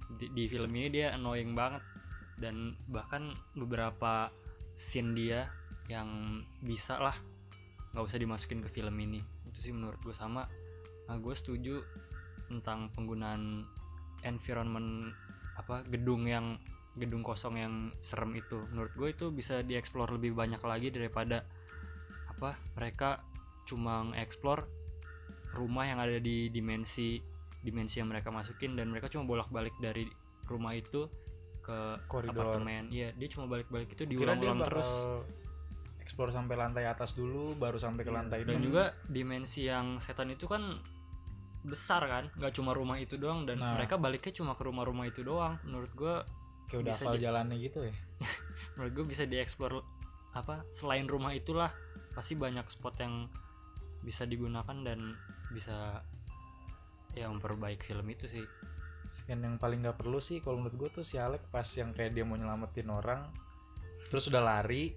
Di, 0.06 0.30
di 0.30 0.46
film 0.46 0.70
ini 0.72 0.88
dia 0.88 1.12
annoying 1.12 1.52
banget. 1.52 1.84
Dan 2.40 2.80
bahkan 2.88 3.36
beberapa 3.52 4.32
scene 4.72 5.12
dia 5.12 5.52
yang 5.92 6.40
bisa 6.64 6.96
lah 6.96 7.16
nggak 7.92 8.04
usah 8.08 8.16
dimasukin 8.16 8.64
ke 8.64 8.72
film 8.72 8.96
ini. 9.04 9.20
Itu 9.44 9.60
sih 9.60 9.72
menurut 9.76 10.00
gue 10.00 10.16
sama. 10.16 10.48
Nah, 11.12 11.16
gue 11.20 11.34
setuju 11.36 11.84
tentang 12.48 12.88
penggunaan 12.96 13.68
environment 14.24 15.12
apa 15.56 15.82
gedung 15.88 16.28
yang 16.28 16.60
gedung 16.96 17.20
kosong 17.20 17.54
yang 17.54 17.74
serem 17.98 18.32
itu 18.34 18.56
menurut 18.66 18.90
gue 18.90 19.08
itu 19.10 19.28
bisa 19.28 19.60
dieksplor 19.60 20.08
lebih 20.10 20.32
banyak 20.32 20.58
lagi 20.58 20.88
daripada 20.88 21.44
apa 22.26 22.56
mereka 22.72 23.20
cuma 23.64 24.04
ngeksplor 24.08 24.64
rumah 25.52 25.84
yang 25.84 25.98
ada 25.98 26.16
di 26.18 26.48
dimensi 26.48 27.20
dimensi 27.58 27.98
yang 27.98 28.08
mereka 28.08 28.28
masukin 28.30 28.74
dan 28.74 28.88
mereka 28.88 29.06
cuma 29.06 29.24
bolak-balik 29.24 29.76
dari 29.76 30.08
rumah 30.46 30.72
itu 30.72 31.08
ke 31.60 31.98
Koridor. 32.06 32.32
apartemen 32.54 32.88
iya 32.88 33.10
dia 33.10 33.28
cuma 33.28 33.44
balik-balik 33.44 33.90
itu 33.90 34.06
diulang-ulang 34.06 34.62
terus 34.62 34.86
explore 35.98 36.30
sampai 36.30 36.54
lantai 36.54 36.86
atas 36.86 37.12
dulu 37.12 37.52
baru 37.54 37.76
sampai 37.76 38.02
ke 38.02 38.08
Iya. 38.08 38.16
lantai 38.16 38.40
dan 38.40 38.56
enam. 38.56 38.64
juga 38.64 38.84
dimensi 39.04 39.66
yang 39.66 39.98
setan 39.98 40.30
itu 40.30 40.46
kan 40.46 40.78
besar 41.60 41.98
kan 42.00 42.24
nggak 42.32 42.54
cuma 42.54 42.70
rumah 42.70 42.94
itu 42.96 43.18
doang 43.18 43.42
dan 43.42 43.58
Nah. 43.58 43.74
mereka 43.74 43.98
baliknya 43.98 44.30
cuma 44.32 44.54
ke 44.54 44.62
rumah-rumah 44.62 45.10
itu 45.10 45.20
doang 45.20 45.58
menurut 45.60 45.90
gue 45.92 46.16
kayak 46.66 46.80
udah 46.86 46.94
hafal 46.94 47.16
jalannya 47.18 47.56
gitu 47.62 47.86
ya? 47.86 47.94
Menurut 48.76 48.92
gue 48.92 49.04
bisa 49.14 49.24
dieksplor 49.24 49.80
apa 50.36 50.68
selain 50.68 51.08
rumah 51.08 51.32
itulah 51.32 51.72
pasti 52.12 52.36
banyak 52.36 52.68
spot 52.68 53.00
yang 53.00 53.28
bisa 54.04 54.28
digunakan 54.28 54.76
dan 54.84 55.16
bisa 55.50 56.04
ya 57.16 57.26
memperbaiki 57.32 57.90
film 57.92 58.06
itu 58.12 58.28
sih. 58.28 58.44
Sekian 59.08 59.40
yang 59.40 59.56
paling 59.56 59.86
nggak 59.86 59.96
perlu 59.96 60.18
sih 60.20 60.42
kalau 60.44 60.60
menurut 60.60 60.76
gue 60.76 61.00
tuh 61.00 61.04
si 61.06 61.16
Alec 61.16 61.46
pas 61.48 61.66
yang 61.78 61.94
kayak 61.96 62.12
dia 62.12 62.26
mau 62.26 62.36
nyelamatin 62.36 62.90
orang 62.90 63.30
terus 64.12 64.28
udah 64.28 64.42
lari 64.44 64.92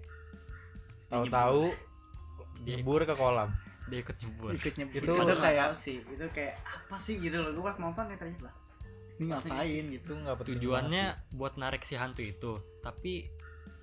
tahu-tahu 1.08 1.72
dia, 2.66 2.78
nyebur 2.78 3.02
ke 3.08 3.14
kolam. 3.16 3.50
dia 3.90 4.06
ikut 4.06 4.16
nyebur. 4.22 4.50
Ikut 4.54 4.74
nyebut 4.78 5.02
Itu- 5.02 5.16
itu, 5.18 5.34
kayak 5.42 5.74
sih 5.74 5.98
itu 6.06 6.26
kayak 6.30 6.54
apa 6.62 6.96
sih 7.00 7.18
gitu 7.18 7.42
loh 7.42 7.50
gue 7.50 7.64
pas 7.64 7.74
nonton 7.80 8.06
ya 8.06 8.14
ternyata 8.14 8.52
ngapain 9.22 9.84
gitu? 9.90 10.00
itu 10.06 10.12
nggak 10.16 10.36
penting 10.36 10.54
tujuannya 10.56 11.04
buat 11.32 11.54
narik 11.54 11.82
si 11.82 11.94
hantu 11.94 12.22
itu. 12.22 12.52
Tapi 12.78 13.28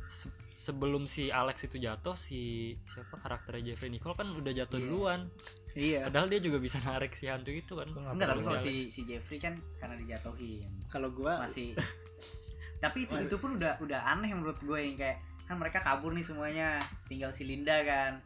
se- 0.06 0.32
sebelum 0.53 1.06
si 1.06 1.29
Alex 1.29 1.63
itu 1.63 1.77
jatuh 1.77 2.15
si 2.15 2.39
siapa 2.84 3.17
karakternya 3.17 3.72
Jeffrey 3.72 3.89
Nicole 3.89 4.13
kan 4.13 4.27
udah 4.27 4.53
jatuh 4.56 4.77
Iya. 4.77 4.84
duluan. 4.84 5.22
Iya. 5.74 6.00
Padahal 6.10 6.27
dia 6.27 6.41
juga 6.41 6.58
bisa 6.58 6.82
narik 6.82 7.13
si 7.13 7.29
hantu 7.29 7.51
itu 7.51 7.74
kan. 7.74 7.86
Enggak 7.88 8.27
tapi 8.27 8.41
kalau 8.41 8.58
si 8.58 8.89
si 8.89 9.06
Jeffrey 9.06 9.38
kan 9.38 9.53
karena 9.77 9.94
dijatuhin. 9.96 10.65
Kalau 10.88 11.10
gua 11.10 11.38
masih. 11.39 11.77
Tapi 12.77 13.03
itu 13.03 13.15
itu 13.20 13.36
pun 13.36 13.58
udah 13.58 13.82
udah 13.82 14.06
aneh 14.08 14.29
menurut 14.29 14.62
gue 14.62 14.77
yang 14.77 14.94
kayak 14.94 15.17
kan 15.46 15.58
mereka 15.58 15.82
kabur 15.82 16.13
nih 16.13 16.22
semuanya. 16.22 16.77
Tinggal 17.06 17.34
si 17.34 17.41
Linda 17.41 17.74
kan. 17.82 18.22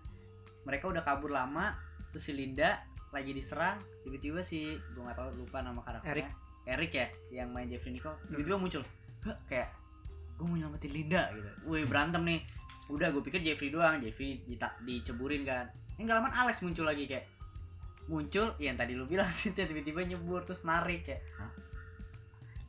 Mereka 0.64 0.92
udah 0.92 1.02
kabur 1.02 1.32
lama 1.32 1.72
terus 2.12 2.28
si 2.28 2.36
Linda 2.36 2.84
lagi 3.12 3.32
diserang. 3.32 3.80
Tiba-tiba 4.04 4.44
si 4.44 4.76
gue 4.76 5.02
nggak 5.02 5.16
tahu 5.16 5.30
lupa 5.40 5.64
nama 5.64 5.80
karakternya. 5.80 6.12
Eric 6.12 6.28
ya 6.66 7.08
yang 7.34 7.50
main 7.50 7.68
Jeffrey 7.68 7.92
Nicole 7.96 8.18
tiba-tiba 8.30 8.58
muncul. 8.58 8.84
Hah, 9.26 9.38
kayak 9.50 9.70
gue 10.38 10.46
mau 10.46 10.58
nyelamatin 10.58 10.92
Linda 10.94 11.30
gitu. 11.34 11.50
Wih 11.70 11.86
berantem 11.86 12.22
nih. 12.26 12.40
Udah 12.90 13.14
gue 13.14 13.22
pikir 13.24 13.42
Jeffrey 13.42 13.70
doang 13.70 14.02
Jeffrey 14.02 14.42
dita- 14.46 14.78
diceburin 14.86 15.46
kan. 15.46 15.70
Yang 15.98 16.06
gak 16.10 16.18
lama 16.18 16.30
Alex 16.34 16.62
muncul 16.66 16.86
lagi 16.86 17.06
kayak 17.06 17.26
muncul 18.10 18.58
yang 18.58 18.76
tadi 18.76 18.98
lu 18.98 19.06
bilang 19.06 19.30
sih 19.38 19.54
tiba-tiba 19.54 20.02
nyebur 20.06 20.42
terus 20.46 20.66
narik 20.66 21.06
kayak. 21.06 21.22
Hah? 21.38 21.52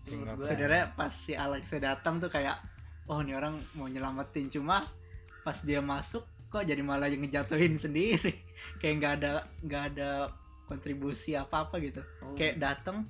Ya, 0.02 0.34
sebenarnya 0.34 0.84
pas 0.98 1.14
si 1.14 1.32
Alex 1.32 1.70
datang 1.78 2.18
tuh 2.18 2.26
kayak 2.26 2.58
oh 3.06 3.22
ini 3.22 3.38
orang 3.38 3.54
mau 3.78 3.86
nyelamatin 3.86 4.50
cuma 4.50 4.82
pas 5.46 5.58
dia 5.62 5.78
masuk 5.78 6.26
kok 6.50 6.66
jadi 6.68 6.82
malah 6.84 7.08
yang 7.08 7.24
ngejatuhin 7.24 7.80
sendiri. 7.80 8.36
Kayak 8.82 8.94
nggak 9.00 9.12
ada 9.18 9.32
nggak 9.64 9.82
ada 9.94 10.10
kontribusi 10.68 11.32
apa 11.32 11.64
apa 11.64 11.80
gitu. 11.80 12.04
Oh. 12.20 12.36
kayak 12.36 12.60
datang 12.60 13.08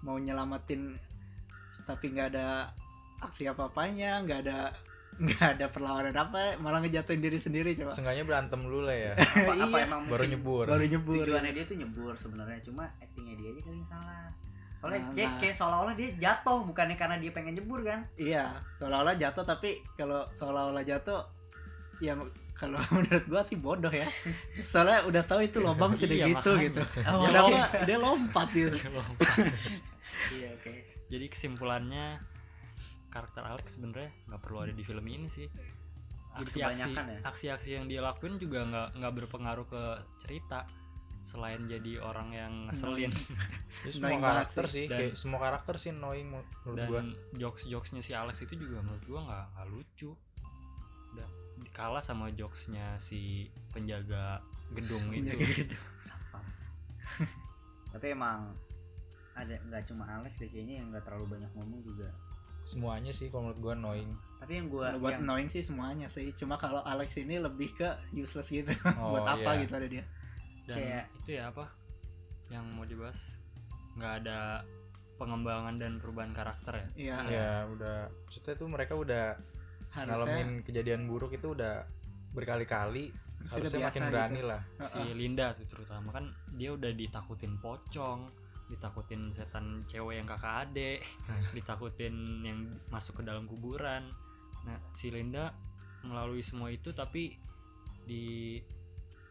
mau 0.00 0.16
nyelamatin 0.16 0.96
tapi 1.84 2.08
nggak 2.10 2.32
ada 2.32 2.72
aksi 3.18 3.46
apa 3.46 3.68
apanya 3.68 4.20
nggak 4.20 4.40
ada 4.42 4.58
nggak 5.16 5.46
ada 5.56 5.66
perlawanan 5.68 6.12
apa 6.12 6.60
malah 6.60 6.80
ngejatuhin 6.80 7.20
diri 7.20 7.38
sendiri 7.38 7.72
coba. 7.72 7.88
Seenggaknya 7.88 8.24
berantem 8.24 8.60
dulu 8.60 8.84
lah 8.84 8.92
ya. 8.92 9.12
Apa, 9.16 9.52
apa 9.54 9.76
Iya. 9.78 9.86
emang 9.88 10.00
baru 10.06 10.24
nyebur. 10.26 10.64
Baru 10.68 10.84
nyebur. 10.84 11.24
Tujuannya 11.24 11.52
dia 11.52 11.64
tuh 11.64 11.76
nyebur 11.76 12.12
sebenarnya 12.14 12.60
cuma 12.60 12.84
actingnya 13.00 13.32
dia 13.34 13.48
aja 13.50 13.60
kali 13.62 13.76
yang 13.76 13.88
salah. 13.88 14.28
Soalnya 14.76 15.00
Nah, 15.00 15.12
kayak, 15.16 15.30
nah. 15.30 15.38
kayak 15.40 15.54
seolah-olah 15.56 15.94
dia 15.96 16.08
jatuh 16.20 16.58
bukannya 16.68 16.96
karena 17.00 17.16
dia 17.16 17.32
pengen 17.32 17.56
nyebur 17.56 17.80
kan? 17.80 18.04
Iya 18.14 18.44
seolah-olah 18.76 19.16
jatuh 19.16 19.44
tapi 19.46 19.80
kalau 19.96 20.20
seolah-olah 20.32 20.84
jatuh 20.84 21.24
ya 21.96 22.12
kalau 22.56 22.80
menurut 22.94 23.24
gua 23.26 23.42
sih 23.42 23.54
bodoh 23.54 23.90
ya. 23.90 24.08
Soalnya 24.62 25.04
udah 25.04 25.22
tahu 25.22 25.40
itu 25.42 25.58
lubang 25.58 25.92
Iya, 25.92 26.00
segitu 26.00 26.32
makanya. 26.32 26.64
gitu. 26.64 26.82
Oh, 27.08 27.22
kenapa 27.22 27.58
dia 27.84 27.96
lompat 27.96 28.48
gitu. 28.50 28.76
Iya 30.32 30.48
oke. 30.52 30.72
Jadi 31.06 31.26
kesimpulannya 31.28 32.18
karakter 33.08 33.42
Alex 33.42 33.76
sebenarnya 33.76 34.10
nggak 34.26 34.40
perlu 34.40 34.58
ada 34.60 34.72
di 34.72 34.80
film 34.80 35.04
ini 35.04 35.28
sih. 35.28 35.46
Jadi 35.46 36.42
aksi-aksi 36.42 36.90
ya? 36.90 37.18
aksi-aksi 37.22 37.70
yang 37.72 37.84
dia 37.86 38.00
lakuin 38.00 38.36
juga 38.36 38.60
nggak 38.62 38.88
nggak 38.96 39.12
berpengaruh 39.14 39.66
ke 39.66 39.82
cerita 40.18 40.68
selain 41.20 41.64
jadi 41.64 41.98
orang 41.98 42.28
yang 42.30 42.52
ngeselin. 42.66 43.10
Ya, 43.82 43.90
semua 43.90 44.18
karakter 44.20 44.64
sih. 44.64 44.72
sih, 44.72 44.84
Dan- 44.86 44.98
kayak 45.00 45.14
semua 45.14 45.40
karakter 45.40 45.74
sih 45.76 45.90
annoying 45.90 46.28
mu- 46.28 46.46
menurut 46.62 46.76
dan 46.78 46.88
gua. 46.88 47.00
jokes-jokesnya 47.40 48.00
si 48.00 48.12
Alex 48.12 48.40
itu 48.40 48.54
juga 48.56 48.78
menurut 48.78 49.04
gua 49.04 49.20
nggak 49.22 49.44
nggak 49.52 49.66
lucu. 49.68 50.10
Udah 51.12 51.28
kalah 51.76 52.00
sama 52.00 52.32
jokesnya 52.32 52.96
si 52.96 53.52
penjaga 53.76 54.40
gedung 54.72 55.12
itu. 55.12 55.36
Sampah. 56.08 56.40
tapi 57.92 58.16
emang 58.16 58.56
ada 59.36 59.60
nggak 59.68 59.84
cuma 59.92 60.08
Alex 60.08 60.40
deh 60.40 60.48
kayaknya 60.48 60.80
yang 60.80 60.88
nggak 60.88 61.04
terlalu 61.04 61.36
banyak 61.36 61.52
ngomong 61.52 61.84
juga. 61.84 62.08
Semuanya 62.64 63.12
sih 63.12 63.28
kalau 63.28 63.52
menurut 63.52 63.60
gua 63.60 63.72
annoying. 63.76 64.10
tapi 64.40 64.52
yang 64.58 64.66
gua 64.72 64.90
Kalau 64.90 65.00
buat 65.04 65.12
yang, 65.20 65.22
annoying 65.28 65.50
sih 65.52 65.62
semuanya 65.62 66.08
sih. 66.08 66.32
Cuma 66.32 66.56
kalau 66.56 66.80
Alex 66.82 67.12
ini 67.20 67.36
lebih 67.36 67.76
ke 67.76 67.88
useless 68.16 68.48
gitu. 68.48 68.72
Oh, 68.96 69.12
buat 69.20 69.28
apa 69.28 69.50
iya. 69.54 69.62
gitu 69.68 69.72
ada 69.76 69.88
dia. 69.92 70.04
Dan 70.64 70.76
Kayak- 70.80 71.06
itu 71.20 71.30
ya 71.36 71.44
apa 71.52 71.64
yang 72.48 72.64
mau 72.72 72.88
dibahas? 72.88 73.36
Nggak 74.00 74.12
ada 74.24 74.64
pengembangan 75.20 75.76
dan 75.76 76.00
perubahan 76.00 76.32
karakter 76.32 76.72
ya? 76.74 76.86
Iya. 76.96 77.16
Ya 77.28 77.50
udah. 77.68 77.98
Maksudnya 78.24 78.54
tuh 78.56 78.68
mereka 78.72 78.96
udah 78.96 79.36
harusnya 79.94 80.14
ngalamin 80.16 80.50
kejadian 80.66 81.06
buruk 81.06 81.36
itu 81.36 81.54
udah 81.54 81.86
berkali-kali 82.36 83.14
harusnya 83.46 83.78
biasa 83.78 83.88
makin 83.88 84.02
gitu. 84.02 84.12
berani 84.12 84.40
lah. 84.42 84.62
si. 84.82 85.02
Linda 85.14 85.46
tuh 85.54 85.66
terutama 85.68 86.08
kan 86.10 86.24
dia 86.58 86.74
udah 86.74 86.90
ditakutin 86.92 87.56
pocong 87.62 88.28
ditakutin 88.66 89.30
setan 89.30 89.86
cewek 89.86 90.18
yang 90.18 90.26
kakak 90.26 90.66
adek 90.66 91.00
ditakutin 91.54 92.42
yang 92.42 92.66
masuk 92.90 93.22
ke 93.22 93.22
dalam 93.22 93.46
kuburan 93.46 94.10
nah 94.66 94.78
si 94.90 95.14
Linda 95.14 95.54
melalui 96.02 96.42
semua 96.42 96.74
itu 96.74 96.90
tapi 96.90 97.38
di 98.02 98.58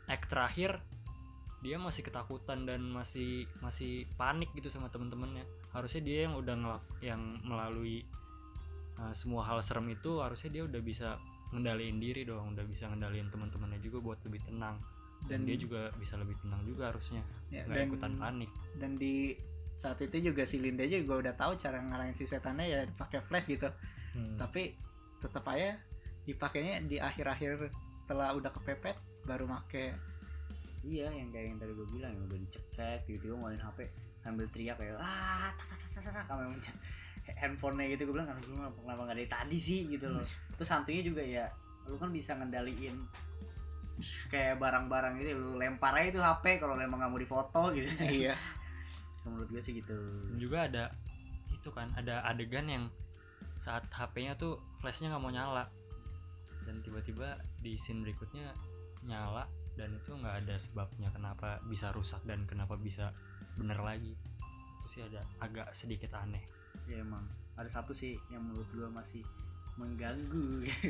act 0.08 0.32
terakhir 0.32 0.80
dia 1.60 1.76
masih 1.82 2.06
ketakutan 2.06 2.64
dan 2.64 2.80
masih 2.88 3.50
masih 3.60 4.08
panik 4.16 4.54
gitu 4.56 4.72
sama 4.72 4.88
temen-temennya 4.88 5.44
harusnya 5.76 6.02
dia 6.06 6.30
yang 6.30 6.40
udah 6.40 6.56
ngelak 6.56 6.84
yang 7.04 7.22
melalui 7.44 8.08
uh, 9.00 9.14
semua 9.16 9.44
hal 9.48 9.60
serem 9.62 9.88
itu 9.92 10.20
harusnya 10.20 10.50
dia 10.52 10.64
udah 10.66 10.82
bisa 10.82 11.20
ngendaliin 11.54 12.02
diri 12.02 12.28
dong 12.28 12.58
udah 12.58 12.66
bisa 12.68 12.90
ngendaliin 12.92 13.30
teman-temannya 13.32 13.80
juga 13.80 13.98
buat 14.02 14.20
lebih 14.28 14.44
tenang. 14.46 14.78
Dan, 15.25 15.42
dan 15.42 15.50
dia 15.50 15.58
juga 15.58 15.82
bisa 15.98 16.22
lebih 16.22 16.38
tenang 16.38 16.62
juga 16.70 16.94
harusnya 16.94 17.25
ya, 17.50 17.66
nggak 17.66 17.78
dan, 17.82 17.88
ikutan 17.90 18.14
panik. 18.20 18.52
dan 18.78 18.92
di 18.94 19.34
saat 19.74 19.98
itu 19.98 20.30
juga 20.30 20.46
si 20.46 20.62
Linda 20.62 20.86
juga 20.86 21.18
udah 21.18 21.34
tahu 21.34 21.58
cara 21.58 21.82
ngalahin 21.82 22.14
si 22.14 22.30
setannya 22.30 22.66
ya 22.70 22.80
pakai 22.94 23.25
flash 23.25 23.50
gitu. 23.50 23.66
Hmm. 24.14 24.38
tapi 24.38 24.78
tetap 25.20 25.44
aja 25.50 25.82
dipakainya 26.30 26.86
di 26.86 27.02
akhir-akhir 27.02 27.74
setelah 28.06 28.38
udah 28.38 28.54
kepepet 28.54 28.96
baru 29.25 29.50
make 29.50 29.98
iya 30.86 31.10
yang 31.10 31.34
kayak 31.34 31.46
yang 31.54 31.58
tadi 31.58 31.72
gue 31.74 31.88
bilang 31.90 32.12
yang 32.14 32.24
udah 32.30 32.40
dicekek 32.46 33.00
tiba-tiba 33.10 33.34
ngeluarin 33.34 33.62
HP 33.62 33.80
sambil 34.22 34.46
teriak 34.54 34.78
kayak 34.78 35.02
ah 35.02 35.50
tak 35.58 35.68
tak 35.74 35.80
tak 35.82 36.14
tak 36.14 36.25
tak 36.30 36.36
mencet 36.46 36.75
handphonenya 37.34 37.98
gitu 37.98 38.10
gue 38.10 38.13
bilang 38.22 38.29
kan 38.29 38.38
lu 38.46 38.53
kenapa 38.53 38.77
kenapa 38.86 39.01
nggak 39.10 39.17
dari 39.17 39.29
tadi 39.29 39.58
sih? 39.58 39.79
Gitu 39.89 40.05
loh. 40.05 40.25
Terus 40.53 40.70
hantunya 40.70 41.01
juga 41.01 41.24
ya 41.25 41.46
lu 41.86 41.98
kan 41.98 42.10
bisa 42.10 42.34
ngendaliin 42.38 42.98
kayak 44.27 44.60
barang-barang 44.60 45.22
gitu 45.22 45.38
lu 45.38 45.55
lempar 45.55 45.96
aja 45.96 46.10
itu 46.12 46.22
HP 46.22 46.60
kalau 46.60 46.75
emang 46.77 47.01
nggak 47.01 47.12
mau 47.12 47.22
difoto 47.22 47.63
gitu. 47.74 47.89
Iya. 48.01 48.38
Menurut 49.25 49.50
gue 49.50 49.62
sih 49.62 49.74
gitu. 49.82 49.96
Dan 50.29 50.38
juga 50.38 50.70
ada 50.70 50.94
itu 51.50 51.70
kan 51.74 51.89
ada 51.98 52.22
adegan 52.29 52.70
yang 52.70 52.86
saat 53.58 53.88
HP-nya 53.89 54.38
tuh 54.38 54.62
flashnya 54.84 55.15
nggak 55.15 55.24
mau 55.24 55.34
nyala. 55.34 55.65
Dan 56.65 56.82
tiba-tiba 56.86 57.41
di 57.62 57.77
scene 57.77 58.05
berikutnya 58.05 58.53
nyala 59.05 59.46
dan 59.77 59.91
itu 59.98 60.17
nggak 60.17 60.46
ada 60.46 60.55
sebabnya 60.58 61.12
kenapa 61.13 61.62
bisa 61.70 61.94
rusak 61.94 62.22
dan 62.25 62.46
kenapa 62.46 62.77
bisa 62.77 63.10
bener 63.58 63.82
lagi. 63.82 64.13
Itu 64.82 64.86
sih 64.86 65.01
ada 65.01 65.25
agak 65.41 65.74
sedikit 65.74 66.13
aneh 66.13 66.64
ya 66.89 67.01
emang. 67.01 67.24
Ada 67.56 67.82
satu 67.82 67.95
sih 67.95 68.19
yang 68.30 68.43
menurut 68.43 68.67
gue 68.76 68.88
masih 68.89 69.24
mengganggu. 69.76 70.63
Gitu. 70.63 70.88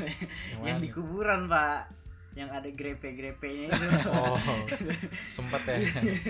Yang 0.60 0.64
yang 0.64 0.78
di 0.80 0.88
kuburan 0.92 1.44
pak. 1.48 1.92
Yang 2.34 2.50
ada 2.50 2.68
grepe-grepenya 2.74 3.66
itu. 3.70 4.10
Oh, 4.10 4.34
sempet 5.38 5.60
ya. 5.70 5.78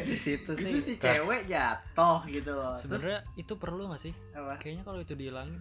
di 0.05 0.19
situ 0.21 0.53
sih. 0.53 0.71
Itu 0.77 0.81
si 0.85 0.95
cewek 1.01 1.49
jatuh 1.49 2.21
gitu 2.29 2.53
loh. 2.53 2.77
Terus 2.77 2.85
sebenarnya 2.85 3.21
itu 3.40 3.53
perlu 3.57 3.88
nggak 3.88 4.03
sih? 4.05 4.12
Apa? 4.37 4.61
Kayaknya 4.61 4.85
kalau 4.85 5.01
itu 5.01 5.14
dihilangin 5.17 5.57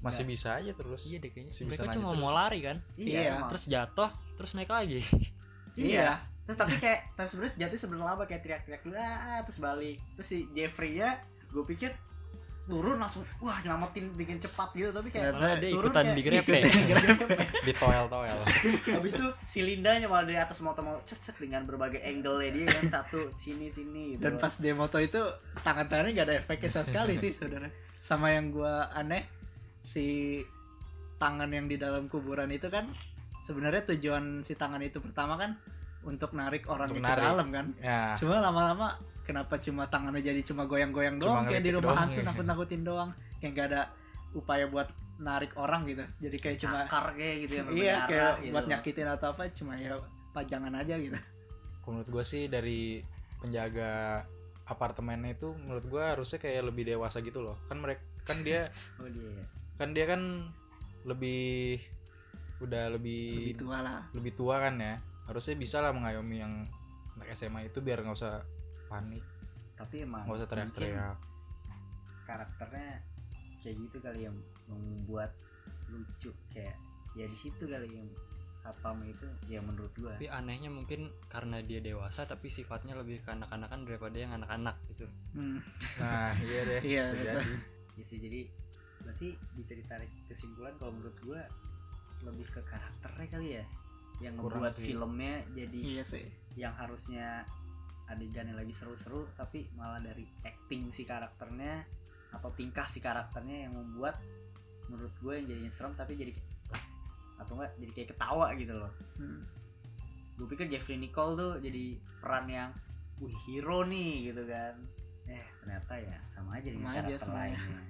Masih 0.00 0.24
bisa 0.28 0.60
aja 0.60 0.72
terus. 0.76 1.08
iya 1.08 1.16
deh 1.20 1.28
kayaknya. 1.32 1.52
Masih 1.52 1.64
bisa 1.64 1.80
mereka 1.80 1.96
cuma 1.96 2.08
terus. 2.12 2.20
mau 2.24 2.32
lari 2.32 2.60
kan? 2.60 2.76
Iya. 2.96 3.20
emang. 3.36 3.48
terus 3.52 3.64
jatuh 3.68 4.10
terus 4.36 4.50
naik 4.56 4.70
lagi. 4.72 5.00
Iya. 5.74 6.22
Terus 6.46 6.54
tapi 6.54 6.78
kayak 6.78 7.18
tapi 7.18 7.26
sebenarnya 7.34 7.66
jatuh 7.66 7.78
sebelum 7.82 8.06
lama 8.06 8.22
kayak 8.30 8.46
teriak-teriak 8.46 8.86
dulu 8.86 8.94
ah 8.94 9.42
terus 9.42 9.58
balik. 9.58 9.98
Terus 10.14 10.28
si 10.30 10.38
Jeffrey 10.54 11.02
nya 11.02 11.18
gue 11.50 11.64
pikir 11.66 11.90
turun 12.64 12.96
langsung 12.96 13.20
wah 13.38 13.60
nyelamatin 13.60 14.08
bikin 14.12 14.38
cepat 14.38 14.72
gitu. 14.72 14.88
Tapi 14.88 15.08
kayak 15.08 15.32
Ternyata 15.32 15.56
dia 15.58 15.70
turun 15.70 15.84
ikutan 15.84 16.04
kayak- 16.04 16.16
digrepe 16.16 16.58
Di 17.66 17.72
toel-toel. 17.74 18.38
habis 18.96 19.12
itu 19.12 19.26
si 19.44 19.60
Lindanya 19.60 20.06
malah 20.06 20.24
dari 20.24 20.36
atas 20.36 20.58
motor 20.58 20.80
mau 20.80 20.96
cek 20.98 21.20
cek 21.22 21.36
dengan 21.38 21.64
berbagai 21.64 22.00
angle 22.00 22.40
nya 22.40 22.50
dia 22.50 22.66
kan 22.70 22.84
satu 22.94 23.28
sini 23.34 23.68
sini 23.68 24.16
gitu. 24.16 24.22
Dan 24.22 24.36
pas 24.36 24.52
dia 24.54 24.72
moto 24.72 24.96
itu 24.96 25.20
tangan 25.60 25.84
tangannya 25.86 26.12
nggak 26.12 26.26
ada 26.26 26.36
efeknya 26.36 26.70
sama 26.70 26.86
sekali 26.86 27.14
sih 27.16 27.30
saudara. 27.30 27.68
Sama 28.00 28.30
yang 28.30 28.48
gua 28.48 28.88
aneh 28.90 29.28
si 29.82 30.40
tangan 31.16 31.48
yang 31.48 31.66
di 31.66 31.76
dalam 31.76 32.04
kuburan 32.06 32.48
itu 32.48 32.66
kan 32.66 32.88
sebenarnya 33.40 33.84
tujuan 33.86 34.40
si 34.40 34.52
tangan 34.54 34.80
itu 34.80 34.98
pertama 34.98 35.36
kan 35.36 35.52
untuk 36.02 36.32
narik 36.32 36.64
orang 36.66 36.88
Untuk 36.90 37.00
ke 37.00 37.06
narik. 37.06 37.22
dalam 37.22 37.48
kan. 37.50 37.66
Ya, 37.78 38.12
cuma 38.14 38.36
lama-lama 38.38 38.96
kenapa 39.24 39.56
cuma 39.58 39.88
tangannya 39.88 40.20
jadi 40.20 40.40
cuma 40.44 40.68
goyang-goyang 40.68 41.16
doang 41.18 41.48
kayak 41.48 41.64
di 41.64 41.72
rumah 41.72 41.96
hantu 41.96 42.20
ya. 42.20 42.26
nakut-nakutin 42.28 42.82
doang 42.84 43.10
kayak 43.40 43.50
nggak 43.56 43.66
ada 43.72 43.82
upaya 44.36 44.68
buat 44.68 44.88
narik 45.18 45.56
orang 45.56 45.88
gitu 45.88 46.04
jadi 46.20 46.36
kayak 46.36 46.58
cuma 46.60 46.78
cakar 46.84 47.04
kayak 47.16 47.36
gitu 47.48 47.52
yang 47.58 47.68
iya 47.72 47.96
kayak 48.04 48.32
gitu 48.44 48.52
buat 48.52 48.64
nyakitin 48.68 49.08
atau 49.08 49.28
apa 49.32 49.42
cuma 49.54 49.72
ya 49.78 49.96
pajangan 50.34 50.74
aja 50.76 50.94
gitu 50.98 51.18
menurut 51.86 52.08
gue 52.08 52.24
sih 52.24 52.48
dari 52.48 53.00
penjaga 53.40 54.24
apartemennya 54.64 55.36
itu 55.36 55.52
menurut 55.52 55.84
gue 55.84 56.02
harusnya 56.02 56.40
kayak 56.40 56.72
lebih 56.72 56.88
dewasa 56.88 57.20
gitu 57.20 57.44
loh. 57.44 57.56
Kan 57.68 57.84
mereka 57.84 58.00
kan 58.24 58.40
dia 58.40 58.72
oh 59.00 59.08
dia 59.08 59.28
ya. 59.28 59.44
kan 59.76 59.88
dia 59.92 60.04
kan 60.08 60.22
lebih 61.04 61.76
udah 62.64 62.96
lebih 62.96 63.52
lebih 63.52 63.60
tua 63.60 63.78
lah 63.84 64.00
lebih 64.16 64.32
tua 64.32 64.56
kan 64.64 64.74
ya. 64.80 64.94
Harusnya 65.28 65.54
bisa 65.56 65.84
lah 65.84 65.92
mengayomi 65.92 66.36
yang 66.40 66.64
anak 67.20 67.36
SMA 67.36 67.68
itu 67.68 67.84
biar 67.84 68.00
nggak 68.00 68.16
usah 68.16 68.40
panik, 68.94 69.24
tapi 69.74 69.96
emang 70.02 70.22
nggak 70.22 70.36
usah 70.36 70.46
mungkin 70.46 70.70
teriak-teriak. 70.70 71.18
karakternya 72.24 72.90
kayak 73.60 73.76
gitu 73.80 73.96
kali 73.98 74.20
yang 74.24 74.36
membuat 74.66 75.30
lucu 75.88 76.30
kayak 76.48 76.76
ya 77.12 77.24
di 77.24 77.36
situ 77.36 77.64
kali 77.64 77.88
yang 77.90 78.08
Satpam 78.60 79.04
itu 79.04 79.28
ya 79.44 79.60
menurut 79.60 79.92
gua 79.92 80.16
tapi 80.16 80.24
anehnya 80.26 80.72
mungkin 80.72 81.12
karena 81.28 81.60
dia 81.60 81.84
dewasa 81.84 82.24
tapi 82.24 82.48
sifatnya 82.48 82.96
lebih 82.96 83.20
ke 83.20 83.28
anak-anakan 83.28 83.84
daripada 83.84 84.16
yang 84.16 84.32
anak-anak 84.34 84.76
gitu 84.88 85.04
Hmm. 85.34 85.58
Nah, 85.98 86.32
iya 86.48 86.60
deh. 86.62 86.80
Iya, 86.80 87.02
bisa 87.10 87.20
jadi. 87.20 87.44
ya 87.94 88.04
sih 88.04 88.18
jadi 88.18 88.40
berarti 89.02 89.28
bisa 89.52 89.72
ditarik 89.74 90.10
kesimpulan 90.24 90.72
kalau 90.78 90.94
menurut 90.94 91.16
gua 91.20 91.42
lebih 92.22 92.48
ke 92.48 92.60
karakternya 92.64 93.26
kali 93.28 93.48
ya 93.60 93.64
yang 94.22 94.34
Kurang 94.38 94.64
sih. 94.72 94.86
filmnya 94.88 95.42
jadi 95.52 95.80
iya 95.84 96.02
sih 96.02 96.24
yang 96.54 96.72
harusnya 96.72 97.42
adegannya 98.10 98.52
lagi 98.52 98.76
seru-seru 98.76 99.24
tapi 99.34 99.68
malah 99.74 100.00
dari 100.00 100.28
acting 100.44 100.92
si 100.92 101.08
karakternya 101.08 101.84
atau 102.34 102.50
tingkah 102.52 102.84
si 102.90 103.00
karakternya 103.00 103.68
yang 103.68 103.72
membuat 103.72 104.20
menurut 104.92 105.14
gue 105.22 105.32
yang 105.40 105.46
jadinya 105.48 105.72
serem 105.72 105.94
tapi 105.96 106.12
jadi 106.18 106.32
atau 107.40 107.58
enggak? 107.58 107.72
Jadi 107.80 107.92
kayak 107.96 108.08
ketawa 108.14 108.46
gitu 108.54 108.74
loh. 108.76 108.92
Hmm. 109.18 109.42
gue 110.34 110.50
pikir 110.50 110.66
Jeffrey 110.66 110.98
Nicole 110.98 111.38
tuh 111.38 111.52
jadi 111.62 111.94
peran 112.18 112.50
yang 112.50 112.70
wih 113.22 113.34
hero 113.46 113.86
nih 113.86 114.34
gitu 114.34 114.42
kan. 114.50 114.74
Eh 115.30 115.44
ternyata 115.62 115.94
ya 115.94 116.18
sama 116.26 116.58
aja 116.58 116.68
dengan 116.74 116.90
Sama 116.90 116.98
aja 116.98 117.02
karakter 117.06 117.30
lainnya. 117.30 117.82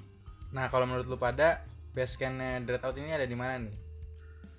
Nah, 0.54 0.66
kalau 0.68 0.84
menurut 0.86 1.08
lu 1.08 1.16
pada 1.16 1.64
base 1.96 2.20
campnya 2.20 2.60
Dreadout 2.62 2.94
ini 3.00 3.10
ada 3.16 3.24
di 3.24 3.32
mana 3.32 3.58
nih? 3.64 3.76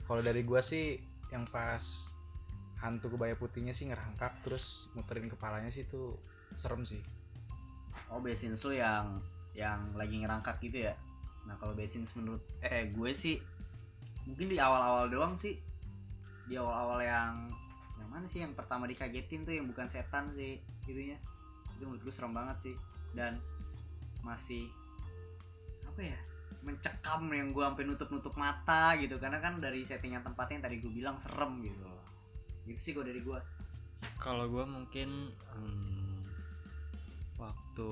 Kalau 0.10 0.22
dari 0.26 0.42
gua 0.42 0.66
sih 0.66 0.98
yang 1.30 1.46
pas 1.46 2.15
hantu 2.80 3.16
kebaya 3.16 3.40
putihnya 3.40 3.72
sih 3.72 3.88
ngerangkak 3.88 4.44
terus 4.44 4.92
muterin 4.98 5.32
kepalanya 5.32 5.72
sih 5.72 5.88
tuh 5.88 6.20
serem 6.56 6.84
sih. 6.84 7.00
oh 8.12 8.20
Basins 8.20 8.60
tuh 8.60 8.76
yang 8.76 9.24
yang 9.56 9.96
lagi 9.96 10.20
ngerangkak 10.20 10.60
gitu 10.60 10.92
ya? 10.92 10.94
Nah 11.48 11.56
kalau 11.56 11.72
Basins 11.72 12.12
menurut 12.20 12.44
eh 12.60 12.92
gue 12.92 13.12
sih 13.16 13.40
mungkin 14.28 14.52
di 14.52 14.58
awal-awal 14.60 15.08
doang 15.08 15.34
sih. 15.40 15.56
Di 16.46 16.60
awal-awal 16.60 17.00
yang 17.02 17.34
yang 17.98 18.10
mana 18.12 18.26
sih? 18.28 18.44
Yang 18.44 18.60
pertama 18.60 18.86
dikagetin 18.86 19.48
tuh 19.48 19.56
yang 19.56 19.66
bukan 19.72 19.88
setan 19.88 20.36
sih 20.36 20.60
gitunya 20.84 21.18
itu 21.76 21.84
menurut 21.88 22.04
gue 22.04 22.14
serem 22.14 22.36
banget 22.36 22.58
sih. 22.72 22.76
Dan 23.16 23.40
masih 24.22 24.68
apa 25.88 26.04
ya? 26.04 26.20
Mencekam 26.66 27.32
yang 27.32 27.56
gue 27.56 27.64
sampai 27.64 27.86
nutup 27.88 28.10
nutup 28.12 28.36
mata 28.36 29.00
gitu. 29.00 29.16
Karena 29.16 29.40
kan 29.40 29.64
dari 29.64 29.88
settingan 29.88 30.22
tempatnya 30.22 30.60
yang 30.60 30.66
tadi 30.68 30.76
gue 30.84 30.92
bilang 30.92 31.16
serem 31.24 31.64
gitu 31.64 31.96
gitu 32.66 32.80
sih 32.82 32.92
gue 32.98 33.06
dari 33.06 33.22
gue 33.22 33.40
kalau 34.20 34.50
gue 34.50 34.66
mungkin 34.66 35.30
hmm, 35.54 36.22
waktu 37.38 37.92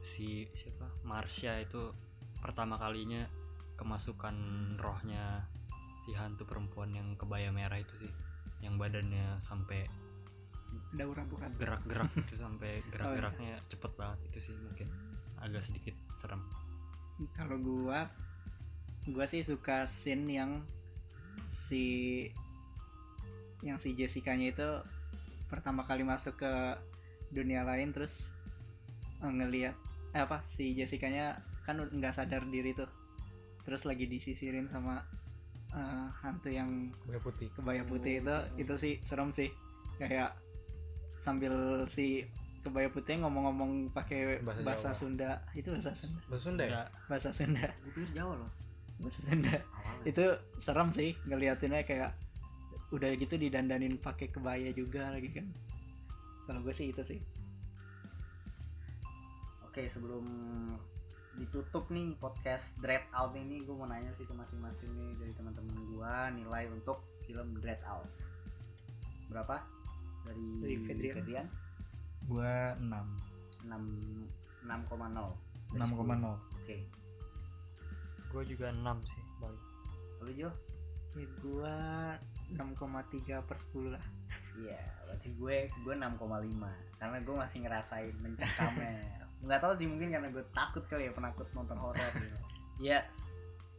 si 0.00 0.48
siapa? 0.56 0.88
Marsha 1.04 1.60
itu 1.60 1.92
pertama 2.38 2.78
kalinya 2.80 3.26
kemasukan 3.78 4.34
rohnya 4.80 5.46
si 6.02 6.14
hantu 6.16 6.48
perempuan 6.48 6.94
yang 6.94 7.14
kebaya 7.14 7.52
merah 7.52 7.78
itu 7.78 7.94
sih 8.06 8.12
yang 8.58 8.74
badannya 8.80 9.38
sampai 9.38 9.86
ada 10.94 11.04
urat-urat 11.04 11.52
gerak-gerak 11.56 12.10
itu 12.16 12.34
sampai 12.44 12.80
gerak-geraknya 12.90 13.60
cepet 13.68 13.92
banget. 13.96 14.18
Itu 14.32 14.38
sih 14.50 14.54
mungkin 14.56 14.88
agak 15.40 15.62
sedikit 15.64 15.94
serem. 16.12 16.42
Kalau 17.36 17.60
gua 17.60 18.08
gua 19.08 19.24
sih 19.28 19.44
suka 19.44 19.84
scene 19.88 20.28
yang 20.28 20.50
si 21.68 21.84
yang 23.62 23.78
si 23.80 23.94
Jessica-nya 23.94 24.54
itu 24.54 24.68
pertama 25.48 25.82
kali 25.82 26.04
masuk 26.04 26.38
ke 26.38 26.52
dunia 27.32 27.64
lain 27.64 27.90
terus 27.90 28.30
eh, 29.24 29.32
ngelihat 29.32 29.74
eh, 30.14 30.22
apa 30.22 30.44
si 30.56 30.76
Jessica-nya 30.76 31.40
kan 31.66 31.80
nggak 31.82 32.14
sadar 32.16 32.46
diri 32.48 32.72
tuh. 32.72 32.88
Terus 33.66 33.84
lagi 33.84 34.08
disisirin 34.08 34.70
sama 34.72 35.02
eh, 35.74 36.06
hantu 36.24 36.48
yang 36.48 36.88
Baya 37.04 37.20
putih. 37.20 37.48
kebaya 37.52 37.82
putih 37.84 38.24
itu 38.24 38.36
itu 38.56 38.74
sih 38.78 38.94
serem 39.04 39.28
sih. 39.34 39.50
Kayak 39.98 40.38
sambil 41.20 41.84
si 41.90 42.24
kebaya 42.62 42.88
putih 42.90 43.18
ngomong-ngomong 43.22 43.90
pakai 43.90 44.38
Bahasa 44.40 44.62
bahasa, 44.62 44.90
Jawa. 44.92 44.98
Sunda. 44.98 45.30
Itu 45.52 45.74
bahasa 45.74 45.92
Sunda. 45.98 46.20
Bahasa 46.30 46.42
Sunda 46.46 46.64
ya? 46.64 46.82
Bahasa 47.10 47.30
Sunda. 47.34 47.66
Gue 47.82 47.92
pikir 47.98 48.10
Jawa 48.22 48.34
loh. 48.38 48.50
Bahasa 49.02 49.20
Sunda. 49.26 49.52
Awalnya. 49.58 50.04
Itu 50.06 50.24
serem 50.62 50.88
sih 50.94 51.10
ngeliatinnya 51.26 51.82
kayak 51.84 52.12
udah 52.88 53.10
gitu 53.20 53.36
didandanin 53.36 54.00
pakai 54.00 54.32
kebaya 54.32 54.72
juga 54.72 55.12
lagi 55.12 55.28
kan. 55.32 55.46
Kalau 56.48 56.60
gue 56.64 56.72
sih 56.72 56.88
itu 56.88 57.02
sih. 57.04 57.20
Oke 59.68 59.84
sebelum 59.86 60.24
ditutup 61.38 61.86
nih 61.94 62.18
podcast 62.18 62.74
Dread 62.82 63.04
Out 63.14 63.36
ini 63.38 63.62
gue 63.62 63.74
mau 63.76 63.86
nanya 63.86 64.10
sih 64.16 64.26
ke 64.26 64.34
masing-masing 64.34 64.90
nih 64.96 65.12
dari 65.20 65.32
teman-teman 65.38 65.76
gue 65.86 66.14
nilai 66.42 66.64
untuk 66.72 67.04
film 67.28 67.54
Dread 67.60 67.78
Out. 67.86 68.08
Berapa? 69.28 69.62
Dari, 70.26 70.44
Dari 70.64 70.76
Fedrian. 70.88 71.16
Fedrian? 71.20 71.48
gua 72.28 72.76
6 72.76 73.72
6 73.72 74.68
6,0 74.68 74.68
dari 74.68 75.80
6,0 75.80 75.96
10. 75.96 76.60
Oke. 76.60 76.76
Gue 78.28 78.42
juga 78.44 78.68
6 78.68 78.84
sih 79.08 79.22
balik 79.40 79.64
Lalu 80.20 80.32
Jo? 80.36 80.50
ya 81.16 81.26
gue 81.42 81.78
6,3 82.54 83.44
per 83.44 83.56
10 83.56 83.94
lah. 83.94 84.04
Iya 84.58 84.80
berarti 85.08 85.28
gue 85.40 85.56
gue 85.88 85.94
6,5 85.96 87.00
karena 87.00 87.18
gue 87.24 87.34
masih 87.40 87.58
ngerasain 87.64 88.14
mencekamnya 88.20 88.92
nggak 89.48 89.60
tahu 89.64 89.72
sih 89.80 89.88
mungkin 89.88 90.12
karena 90.12 90.28
gue 90.28 90.44
takut 90.52 90.84
kali 90.90 91.08
ya 91.08 91.12
penakut 91.14 91.48
nonton 91.54 91.78
horor 91.78 92.10
gitu. 92.18 92.38
ya 92.82 93.06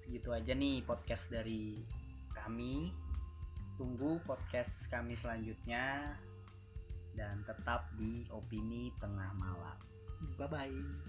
segitu 0.02 0.34
aja 0.34 0.58
nih 0.58 0.82
podcast 0.82 1.30
dari 1.30 1.86
kami. 2.34 2.90
Tunggu 3.78 4.18
podcast 4.26 4.90
kami 4.90 5.14
selanjutnya. 5.14 6.18
Dan 7.14 7.46
tetap 7.46 7.94
di 7.94 8.26
opini 8.34 8.90
tengah 8.98 9.30
malam. 9.38 9.78
Bye 10.36 10.50
bye 10.50 11.09